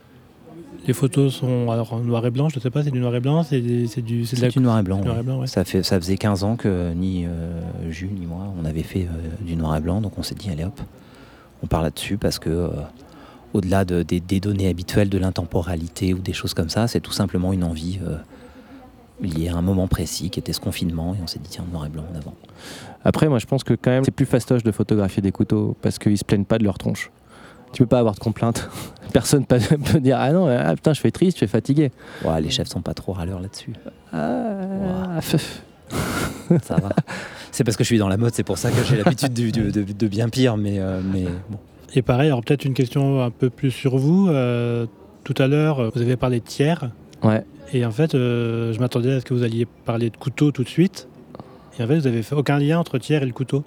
les 0.87 0.93
photos 0.93 1.35
sont 1.35 1.71
alors 1.71 1.93
en 1.93 2.01
noir 2.01 2.25
et 2.27 2.31
blanc, 2.31 2.49
je 2.49 2.57
ne 2.57 2.61
sais 2.61 2.71
pas, 2.71 2.83
c'est 2.83 2.91
du 2.91 3.01
noir 3.01 3.15
et 3.15 3.21
blanc, 3.21 3.43
c'est 3.43 3.61
du, 3.61 3.87
du 3.87 4.61
noir 4.61 4.79
et 4.79 4.83
blanc. 4.83 5.01
ça, 5.47 5.65
fait, 5.65 5.83
ça 5.83 6.01
faisait 6.01 6.17
15 6.17 6.45
ans 6.45 6.57
que 6.57 6.93
ni 6.93 7.27
euh, 7.27 7.61
Jules 7.91 8.15
ni 8.15 8.27
moi, 8.27 8.53
on 8.61 8.65
avait 8.65 8.83
fait 8.83 9.03
euh, 9.03 9.45
du 9.45 9.57
noir 9.57 9.77
et 9.77 9.81
blanc, 9.81 10.01
donc 10.01 10.19
on 10.19 10.23
s'est 10.23 10.35
dit, 10.35 10.51
allez 10.51 10.65
hop, 10.65 10.81
on 11.63 11.67
parle 11.67 11.85
là-dessus 11.85 12.17
parce 12.17 12.39
que 12.39 12.51
euh, 12.51 12.71
au-delà 13.53 13.85
de, 13.85 14.03
des, 14.03 14.41
données 14.41 14.69
habituelles 14.69 15.09
de 15.09 15.19
l'intemporalité 15.19 16.15
ou 16.15 16.19
des 16.19 16.33
choses 16.33 16.55
comme 16.55 16.69
ça, 16.69 16.89
c'est 16.89 17.01
tout 17.01 17.13
simplement 17.13 17.53
une 17.53 17.65
envie 17.65 17.99
liée 19.21 19.49
à 19.49 19.57
un 19.57 19.63
moment 19.63 19.89
précis 19.89 20.31
qui 20.31 20.39
était 20.39 20.53
ce 20.53 20.61
confinement 20.61 21.15
et 21.15 21.23
on 21.23 21.27
s'est 21.27 21.39
dit, 21.39 21.49
tiens, 21.49 21.65
noir 21.73 21.87
et 21.87 21.89
blanc 21.89 22.05
en 22.13 22.17
avant. 22.17 22.35
Après, 23.05 23.29
moi 23.29 23.39
je 23.39 23.47
pense 23.47 23.65
que 23.65 23.75
quand 23.75 23.91
même 23.91 24.05
c'est 24.05 24.11
plus 24.11 24.27
fastoche 24.27 24.63
de 24.63 24.73
photographier 24.73 25.23
des 25.23 25.33
couteaux 25.33 25.77
parce 25.81 25.99
qu'ils 25.99 26.19
se 26.19 26.25
plaignent 26.25 26.45
pas 26.45 26.59
de 26.59 26.65
leur 26.65 26.77
tronche 26.77 27.11
tu 27.77 27.83
peux 27.83 27.89
pas 27.89 27.99
avoir 27.99 28.15
de 28.15 28.21
complainte. 28.21 28.71
Personne 29.13 29.45
peut 29.45 30.01
dire 30.01 30.17
ah 30.19 30.33
non, 30.33 30.49
ah, 30.49 30.75
putain, 30.75 30.95
je 30.95 31.01
fais 31.01 31.11
triste, 31.11 31.37
je 31.37 31.45
suis 31.45 31.47
fatigué. 31.47 31.91
Ouais, 32.25 32.41
les 32.41 32.49
chefs 32.49 32.69
sont 32.69 32.81
pas 32.81 32.95
trop 32.95 33.13
râleurs 33.13 33.39
là-dessus. 33.39 33.75
Ah, 34.15 35.21
ça 35.21 36.77
va. 36.77 36.89
C'est 37.53 37.65
parce 37.65 37.77
que 37.77 37.85
je 37.85 37.89
suis 37.89 37.99
dans 37.99 38.09
la 38.09 38.17
mode, 38.17 38.35
c'est 38.35 38.45
pour 38.45 38.57
ça 38.57 38.71
que 38.71 38.83
j'ai 38.83 38.97
l'habitude 38.97 39.35
de, 39.35 40.07
bien 40.07 40.31
pire, 40.31 40.57
mais, 40.57 40.79
euh, 40.79 41.03
mais 41.05 41.25
bon. 41.51 41.59
Et 41.95 42.01
pareil, 42.01 42.29
alors 42.29 42.43
peut-être 42.43 42.65
une 42.65 42.73
question 42.73 43.23
un 43.23 43.31
peu 43.31 43.51
plus 43.51 43.71
sur 43.71 43.99
vous. 43.99 44.29
Euh, 44.29 44.87
tout 45.23 45.35
à 45.37 45.47
l'heure, 45.47 45.91
vous 45.95 46.01
avez 46.01 46.17
parlé 46.17 46.41
de 46.41 46.45
tiers. 46.47 46.91
Ouais. 47.23 47.45
Et 47.75 47.85
en 47.85 47.91
fait, 47.91 48.15
euh, 48.15 48.73
je 48.73 48.81
m'attendais 48.81 49.13
à 49.13 49.21
ce 49.21 49.27
que 49.27 49.35
vous 49.35 49.43
alliez 49.43 49.67
parler 49.85 50.09
de 50.09 50.17
couteau 50.17 50.51
tout 50.51 50.65
de 50.65 50.69
suite. 50.69 51.09
Et 51.79 51.83
en 51.83 51.87
fait, 51.87 51.99
vous 51.99 52.07
avez 52.07 52.23
fait 52.23 52.35
aucun 52.35 52.59
lien 52.59 52.79
entre 52.79 52.97
tiers 52.97 53.23
et 53.23 53.27
le 53.27 53.33
couteau. 53.33 53.65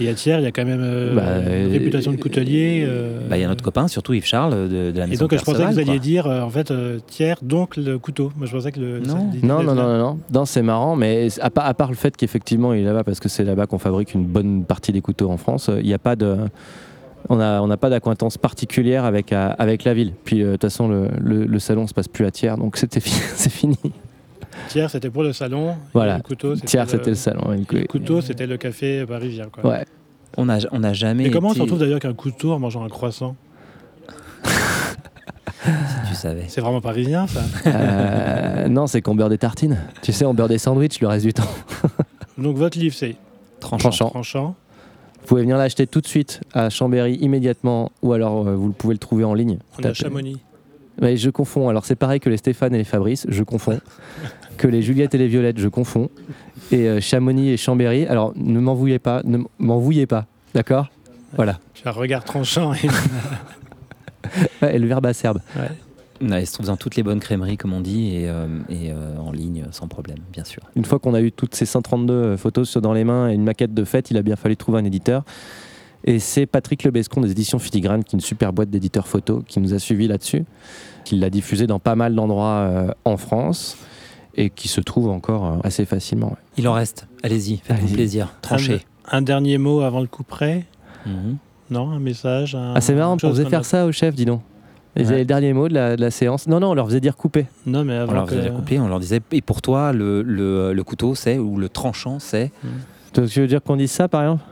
Et 0.00 0.08
à 0.08 0.14
Thiers, 0.14 0.38
il 0.38 0.44
y 0.44 0.46
a 0.46 0.52
quand 0.52 0.64
même 0.64 0.80
euh, 0.82 1.14
bah, 1.14 1.56
une 1.56 1.70
réputation 1.70 2.12
de 2.12 2.16
coutelier. 2.16 2.84
Euh, 2.86 3.20
bah, 3.28 3.36
il 3.36 3.40
y 3.40 3.44
a 3.44 3.48
notre 3.48 3.64
copain, 3.64 3.88
surtout 3.88 4.14
Yves 4.14 4.26
Charles, 4.26 4.68
de, 4.68 4.92
la 4.94 5.06
maison 5.06 5.26
Et 5.26 5.28
donc, 5.28 5.38
je 5.38 5.44
pensais 5.44 5.64
que 5.64 5.72
vous 5.72 5.78
alliez 5.78 5.98
dire, 5.98 6.26
euh, 6.26 6.42
en 6.42 6.50
fait, 6.50 6.72
Thiers, 7.06 7.34
donc 7.42 7.76
le 7.76 7.98
couteau. 7.98 8.32
Moi, 8.36 8.46
je 8.46 8.52
pensais 8.52 8.72
que 8.72 8.80
le. 8.80 9.00
Non, 9.00 9.30
non, 9.42 9.62
non, 9.62 9.74
non, 9.74 10.18
non, 10.32 10.44
c'est 10.44 10.62
marrant, 10.62 10.96
mais 10.96 11.28
à 11.40 11.50
part, 11.50 11.66
à 11.66 11.74
part 11.74 11.90
le 11.90 11.96
fait 11.96 12.16
qu'effectivement, 12.16 12.72
il 12.72 12.80
est 12.80 12.84
là-bas, 12.84 13.04
parce 13.04 13.20
que 13.20 13.28
c'est 13.28 13.44
là-bas 13.44 13.66
qu'on 13.66 13.78
fabrique 13.78 14.14
une 14.14 14.24
bonne 14.24 14.64
partie 14.64 14.92
des 14.92 15.00
couteaux 15.00 15.30
en 15.30 15.36
France, 15.36 15.70
il 15.78 15.86
n'y 15.86 15.94
a 15.94 15.98
pas 15.98 16.16
de. 16.16 16.36
On 17.28 17.36
n'a 17.36 17.62
on 17.62 17.68
pas 17.76 17.88
d'acquaintance 17.88 18.36
particulière 18.36 19.04
avec, 19.04 19.32
avec 19.32 19.84
la 19.84 19.94
ville. 19.94 20.12
Puis, 20.24 20.40
de 20.40 20.52
toute 20.52 20.62
façon, 20.62 20.88
le, 20.88 21.46
le, 21.46 21.58
salon 21.60 21.82
ne 21.82 21.86
se 21.86 21.94
passe 21.94 22.08
plus 22.08 22.26
à 22.26 22.32
Thiers, 22.32 22.56
donc 22.56 22.76
c'est 22.76 23.50
fini. 23.50 23.78
Tiers, 24.68 24.90
c'était 24.90 25.10
pour 25.10 25.22
le 25.22 25.32
salon. 25.32 25.76
Voilà. 25.92 26.16
Le 26.16 26.22
couteau, 26.22 26.54
c'était 26.56 26.84
c'était 26.86 27.10
le, 27.10 27.16
salon. 27.16 27.50
le 27.50 27.86
couteau, 27.86 28.20
c'était 28.20 28.46
le 28.46 28.56
café 28.56 29.04
parisien. 29.06 29.46
Quoi. 29.52 29.68
Ouais. 29.68 29.84
On 30.36 30.46
n'a 30.46 30.58
on 30.72 30.82
a 30.82 30.92
jamais. 30.92 31.26
Et 31.26 31.30
comment 31.30 31.48
on 31.48 31.54
se 31.54 31.60
retrouve 31.60 31.78
d'ailleurs 31.78 32.00
qu'un 32.00 32.14
couteau 32.14 32.52
en 32.52 32.58
mangeant 32.58 32.84
un 32.84 32.88
croissant 32.88 33.36
Si 34.44 36.08
tu 36.08 36.14
savais. 36.14 36.44
C'est 36.48 36.60
vraiment 36.60 36.80
parisien, 36.80 37.26
ça 37.26 37.42
euh, 37.66 38.68
Non, 38.68 38.86
c'est 38.86 39.02
qu'on 39.02 39.14
beurre 39.14 39.28
des 39.28 39.38
tartines. 39.38 39.78
Tu 40.02 40.12
sais, 40.12 40.24
on 40.24 40.34
beurre 40.34 40.48
des 40.48 40.58
sandwichs 40.58 41.00
le 41.00 41.08
reste 41.08 41.26
du 41.26 41.32
temps. 41.32 41.48
Donc 42.38 42.56
votre 42.56 42.78
livre, 42.78 42.94
c'est 42.94 43.16
Tranchant. 43.60 44.10
Tranchant. 44.10 44.56
Vous 45.20 45.28
pouvez 45.28 45.42
venir 45.42 45.56
l'acheter 45.56 45.86
tout 45.86 46.00
de 46.00 46.06
suite 46.06 46.40
à 46.52 46.68
Chambéry 46.68 47.14
immédiatement, 47.14 47.92
ou 48.02 48.12
alors 48.12 48.46
euh, 48.46 48.56
vous 48.56 48.72
pouvez 48.72 48.94
le 48.94 48.98
trouver 48.98 49.22
en 49.22 49.34
ligne. 49.34 49.58
On 49.78 49.84
a 49.84 49.94
Chamonix. 49.94 50.40
Mais 51.00 51.16
je 51.16 51.30
confonds. 51.30 51.68
Alors 51.68 51.84
c'est 51.84 51.94
pareil 51.94 52.18
que 52.18 52.28
les 52.28 52.36
Stéphane 52.36 52.74
et 52.74 52.78
les 52.78 52.84
Fabrice, 52.84 53.26
je 53.28 53.42
confonds. 53.44 53.80
que 54.56 54.66
les 54.66 54.82
Juliette 54.82 55.14
et 55.14 55.18
les 55.18 55.28
Violettes, 55.28 55.58
je 55.58 55.68
confonds. 55.68 56.10
Et 56.70 56.88
euh, 56.88 57.00
Chamonix 57.00 57.50
et 57.50 57.56
Chambéry. 57.56 58.06
Alors 58.06 58.32
ne 58.36 58.60
m'en 58.60 58.74
vouillez 58.74 58.98
pas, 58.98 59.22
ne 59.24 59.38
m'en 59.58 59.78
vouillez 59.78 60.06
pas, 60.06 60.26
d'accord? 60.54 60.88
Voilà. 61.34 61.58
J'ai 61.74 61.88
un 61.88 61.92
regard 61.92 62.24
tranchant. 62.24 62.72
Et, 62.74 62.88
le 64.78 64.86
verbe 64.86 65.06
acerbe. 65.06 65.40
Ouais. 65.56 66.40
il 66.40 66.46
se 66.46 66.52
trouve 66.52 66.66
dans 66.66 66.76
toutes 66.76 66.96
les 66.96 67.02
bonnes 67.02 67.20
crèmeries, 67.20 67.56
comme 67.56 67.72
on 67.72 67.80
dit, 67.80 68.16
et, 68.16 68.28
euh, 68.28 68.46
euh, 68.70 69.16
en 69.16 69.32
ligne, 69.32 69.64
sans 69.70 69.88
problème, 69.88 70.18
bien 70.32 70.44
sûr. 70.44 70.62
Une 70.76 70.84
fois 70.84 70.98
qu'on 70.98 71.14
a 71.14 71.20
eu 71.20 71.32
toutes 71.32 71.54
ces 71.54 71.66
132 71.66 72.36
photos 72.36 72.76
dans 72.76 72.92
les 72.92 73.04
mains 73.04 73.30
et 73.30 73.34
une 73.34 73.44
maquette 73.44 73.74
de 73.74 73.84
fête, 73.84 74.10
il 74.10 74.16
a 74.16 74.22
bien 74.22 74.36
fallu 74.36 74.56
trouver 74.56 74.78
un 74.78 74.84
éditeur. 74.84 75.24
Et 76.04 76.18
c'est 76.18 76.46
Patrick 76.46 76.82
Lebescon 76.82 77.20
des 77.20 77.30
éditions 77.30 77.58
Filigrane, 77.58 78.02
qui 78.02 78.16
est 78.16 78.18
une 78.18 78.20
super 78.20 78.52
boîte 78.52 78.70
d'éditeurs 78.70 79.06
photo, 79.06 79.42
qui 79.46 79.60
nous 79.60 79.72
a 79.72 79.78
suivis 79.78 80.08
là-dessus, 80.08 80.44
qui 81.04 81.16
l'a 81.16 81.30
diffusé 81.30 81.66
dans 81.66 81.78
pas 81.78 81.94
mal 81.94 82.14
d'endroits 82.14 82.66
euh, 82.68 82.92
en 83.04 83.16
France 83.16 83.76
et 84.34 84.50
qui 84.50 84.68
se 84.68 84.80
trouve 84.80 85.08
encore 85.08 85.46
euh, 85.46 85.56
assez 85.64 85.84
facilement. 85.84 86.36
Il 86.56 86.68
en 86.68 86.72
reste. 86.72 87.06
Allez-y, 87.22 87.58
faites-vous 87.58 87.94
plaisir. 87.94 88.32
Tranchez. 88.42 88.84
Un, 89.10 89.22
dernier 89.22 89.58
mot 89.58 89.80
avant 89.80 90.00
le 90.00 90.06
coup 90.06 90.22
près 90.22 90.64
mhm. 91.06 91.36
Non, 91.70 91.90
un 91.90 92.00
message 92.00 92.56
Ah, 92.56 92.80
c'est 92.80 92.94
marrant, 92.94 93.16
on 93.22 93.30
faisait 93.30 93.46
faire 93.46 93.64
ça 93.64 93.86
au 93.86 93.92
chef, 93.92 94.14
dis 94.14 94.24
donc. 94.24 94.42
Ils 94.94 95.06
avaient 95.06 95.20
le 95.20 95.24
dernier 95.24 95.54
mot 95.54 95.68
de 95.68 95.74
la, 95.74 96.10
séance. 96.10 96.46
Non, 96.46 96.60
non, 96.60 96.72
on 96.72 96.74
leur 96.74 96.86
faisait 96.86 97.00
dire 97.00 97.16
couper. 97.16 97.46
Non, 97.64 97.82
mais 97.82 97.98
on 98.00 98.12
leur 98.12 98.28
faisait 98.28 98.42
dire 98.42 98.54
couper, 98.54 98.78
on 98.78 98.88
leur 98.88 99.00
disait 99.00 99.20
et 99.32 99.40
pour 99.40 99.62
toi, 99.62 99.92
le, 99.92 100.22
le, 100.22 100.82
couteau, 100.82 101.14
c'est, 101.14 101.38
ou 101.38 101.56
le 101.56 101.68
tranchant, 101.68 102.18
c'est. 102.18 102.52
Tu 103.14 103.22
veux 103.22 103.46
dire 103.46 103.62
qu'on 103.62 103.76
dise 103.76 103.90
ça, 103.90 104.08
par 104.08 104.22
exemple? 104.22 104.44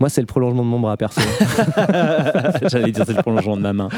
Moi, 0.00 0.08
c'est 0.08 0.20
le 0.20 0.26
prolongement 0.26 0.62
de 0.62 0.68
mon 0.68 0.78
bras, 0.78 0.96
perso. 0.96 1.20
J'allais 2.68 2.92
dire 2.92 3.04
c'est 3.04 3.14
le 3.14 3.22
prolongement 3.22 3.56
de 3.56 3.62
ma 3.62 3.72
main. 3.72 3.88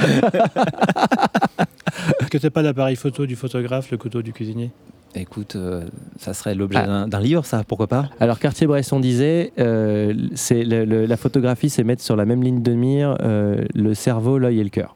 Est-ce 2.21 2.29
que 2.31 2.39
c'est 2.39 2.51
pas 2.51 2.63
l'appareil 2.63 2.97
photo 2.97 3.27
du 3.27 3.37
photographe, 3.37 3.91
le 3.91 3.99
couteau 3.99 4.23
du 4.23 4.33
cuisinier? 4.33 4.71
Écoute, 5.15 5.57
euh, 5.57 5.83
ça 6.19 6.35
serait 6.35 6.55
l'objet 6.55 6.79
ah. 6.79 7.07
d'un 7.07 7.21
livre, 7.21 7.45
ça, 7.45 7.65
pourquoi 7.65 7.89
pas? 7.89 8.09
Alors 8.21 8.39
Cartier-Bresson 8.39 9.01
disait, 9.01 9.53
euh, 9.59 10.15
c'est 10.35 10.63
la 10.63 11.17
photographie, 11.17 11.69
c'est 11.69 11.83
mettre 11.83 12.03
sur 12.03 12.17
la 12.17 12.25
même 12.25 12.43
ligne 12.43 12.63
de 12.63 12.73
mire 12.73 13.17
euh, 13.21 13.65
le 13.75 13.95
cerveau, 13.95 14.39
l'œil 14.39 14.61
et 14.61 14.65
le 14.65 14.71
cœur. 14.71 14.95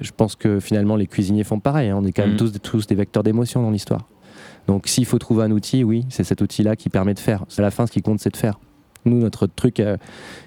je 0.00 0.10
pense 0.16 0.36
que 0.36 0.60
finalement 0.60 0.94
les 0.94 1.06
cuisiniers 1.06 1.42
font 1.42 1.58
pareil. 1.58 1.90
Hein. 1.90 1.98
on 2.00 2.06
est 2.06 2.12
quand 2.12 2.22
même 2.22 2.34
mm. 2.34 2.38
tous, 2.38 2.52
tous 2.62 2.86
des 2.86 2.94
vecteurs 2.94 3.24
d'émotion 3.24 3.62
dans 3.62 3.70
l'histoire. 3.70 4.06
Donc 4.68 4.86
s'il 4.86 5.04
faut 5.04 5.18
trouver 5.18 5.44
un 5.44 5.50
outil, 5.50 5.82
oui, 5.82 6.06
c'est 6.10 6.24
cet 6.24 6.40
outil-là 6.40 6.76
qui 6.76 6.88
permet 6.88 7.14
de 7.14 7.18
faire. 7.18 7.44
À 7.58 7.62
la 7.62 7.70
fin, 7.70 7.86
ce 7.86 7.92
qui 7.92 8.02
compte, 8.02 8.20
c'est 8.20 8.30
de 8.30 8.36
faire. 8.36 8.60
Nous, 9.04 9.18
notre 9.18 9.46
truc 9.46 9.82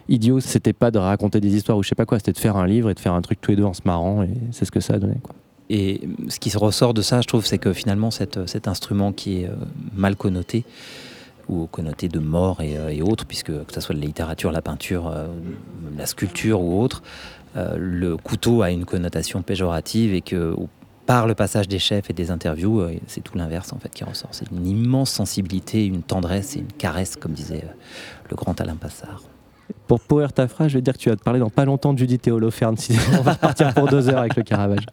idiot, 0.10 0.40
c'était 0.40 0.74
pas 0.74 0.90
de 0.90 0.98
raconter 0.98 1.40
des 1.40 1.56
histoires 1.56 1.78
ou 1.78 1.84
je 1.84 1.90
sais 1.90 1.96
pas 1.96 2.06
quoi, 2.06 2.18
c'était 2.18 2.32
de 2.32 2.40
faire 2.40 2.56
un 2.56 2.66
livre 2.66 2.90
et 2.90 2.94
de 2.94 3.00
faire 3.00 3.14
un 3.14 3.22
truc 3.22 3.40
tous 3.42 3.52
les 3.52 3.58
deux 3.58 3.66
en 3.66 3.74
se 3.74 3.82
marrant 3.86 4.24
et 4.24 4.34
c'est 4.52 4.66
ce 4.66 4.72
que 4.72 4.80
ça 4.80 4.96
a 4.96 5.00
donné. 5.00 5.18
Quoi. 5.22 5.36
Et 5.70 6.02
ce 6.30 6.40
qui 6.40 6.56
ressort 6.56 6.94
de 6.94 7.02
ça, 7.02 7.22
je 7.22 7.28
trouve, 7.28 7.46
c'est 7.46 7.58
que 7.58 7.74
finalement, 7.74 8.12
cet 8.12 8.68
instrument 8.68 9.12
qui 9.12 9.42
est 9.42 9.48
euh, 9.48 9.56
mal 9.94 10.16
connoté, 10.16 10.64
ou 11.50 11.66
connoté 11.68 12.10
de 12.10 12.20
mort 12.20 12.58
euh, 12.62 12.90
et, 12.90 13.02
autres, 13.02 13.26
puisque 13.26 13.52
que 13.52 13.74
ce 13.74 13.82
soit 13.82 13.96
la 13.96 14.02
littérature, 14.02 14.52
la 14.52 14.62
peinture, 14.62 15.14
la 15.98 16.06
sculpture 16.06 16.62
ou 16.62 16.82
autre, 16.82 17.04
le 17.56 18.18
couteau 18.18 18.62
a 18.62 18.70
une 18.70 18.86
connotation 18.86 19.42
péjorative 19.42 20.14
et 20.14 20.22
que 20.22 20.56
par 21.08 21.26
le 21.26 21.34
passage 21.34 21.68
des 21.68 21.80
chefs 21.80 22.10
et 22.10 22.14
des 22.14 22.30
interviews, 22.30 22.82
euh, 22.82 23.00
c'est 23.08 23.22
tout 23.22 23.36
l'inverse 23.38 23.74
en 23.74 23.80
fait 23.80 23.90
qui 23.90 24.04
ressort. 24.04 24.30
C'est 24.34 24.52
une 24.52 24.68
immense 24.68 25.10
sensibilité, 25.10 25.86
une 25.86 26.04
tendresse 26.04 26.56
et 26.58 26.60
une 26.60 26.72
caresse, 26.72 27.16
comme 27.16 27.32
disait 27.32 27.64
euh, 27.64 27.74
le 28.30 28.36
grand 28.36 28.60
Alain 28.62 28.76
Passard. 28.76 29.24
Pour 29.88 30.02
pourrir 30.02 30.34
ta 30.34 30.48
phrase, 30.48 30.68
je 30.68 30.78
vais 30.78 30.82
dire 30.82 30.94
que 30.94 31.00
tu 31.00 31.10
vas 31.10 31.16
te 31.16 31.24
parler 31.24 31.40
dans 31.40 31.50
pas 31.50 31.66
longtemps 31.66 31.94
de 31.94 31.98
Judith 31.98 32.28
et 32.28 32.32
Holoferne. 32.32 32.76
on 33.18 33.22
va 33.22 33.36
partir 33.36 33.74
pour 33.74 33.88
deux 33.88 34.10
heures 34.10 34.20
avec 34.20 34.36
le 34.36 34.44
Caravage. 34.44 34.86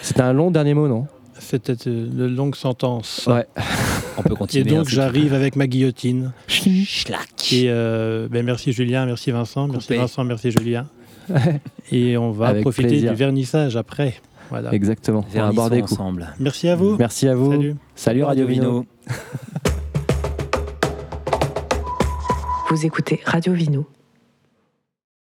C'était 0.00 0.22
un 0.22 0.32
long 0.32 0.50
dernier 0.50 0.74
mot, 0.74 0.88
non 0.88 1.06
C'était 1.38 1.74
une 1.74 2.26
longue 2.26 2.54
sentence. 2.54 3.28
Ouais. 3.30 3.46
On 4.18 4.22
peut 4.22 4.34
continuer. 4.34 4.70
Et 4.70 4.74
donc 4.74 4.88
j'arrive 4.88 5.34
avec 5.34 5.56
ma 5.56 5.66
guillotine. 5.66 6.32
Schlack. 6.48 7.52
Et 7.52 7.66
euh, 7.68 8.28
ben 8.30 8.44
merci 8.44 8.72
Julien, 8.72 9.06
merci 9.06 9.30
Vincent, 9.30 9.68
merci 9.68 9.94
Vincent, 9.94 10.24
merci 10.24 10.50
Julien. 10.50 10.86
Et 11.92 12.16
on 12.16 12.30
va 12.30 12.54
profiter 12.54 13.00
du 13.00 13.14
vernissage 13.14 13.76
après. 13.76 14.14
Exactement. 14.72 15.24
On 15.34 15.50
va 15.50 15.68
des 15.70 15.82
ensemble. 15.82 16.28
Merci 16.38 16.68
à 16.68 16.76
vous. 16.76 16.96
Merci 16.96 17.28
à 17.28 17.34
vous. 17.34 17.52
Salut. 17.52 17.74
Salut 17.94 18.24
Radio, 18.24 18.46
Vino. 18.46 18.84
Vous 22.70 22.86
écoutez 22.86 23.20
Radio 23.24 23.52
Vino. 23.52 23.86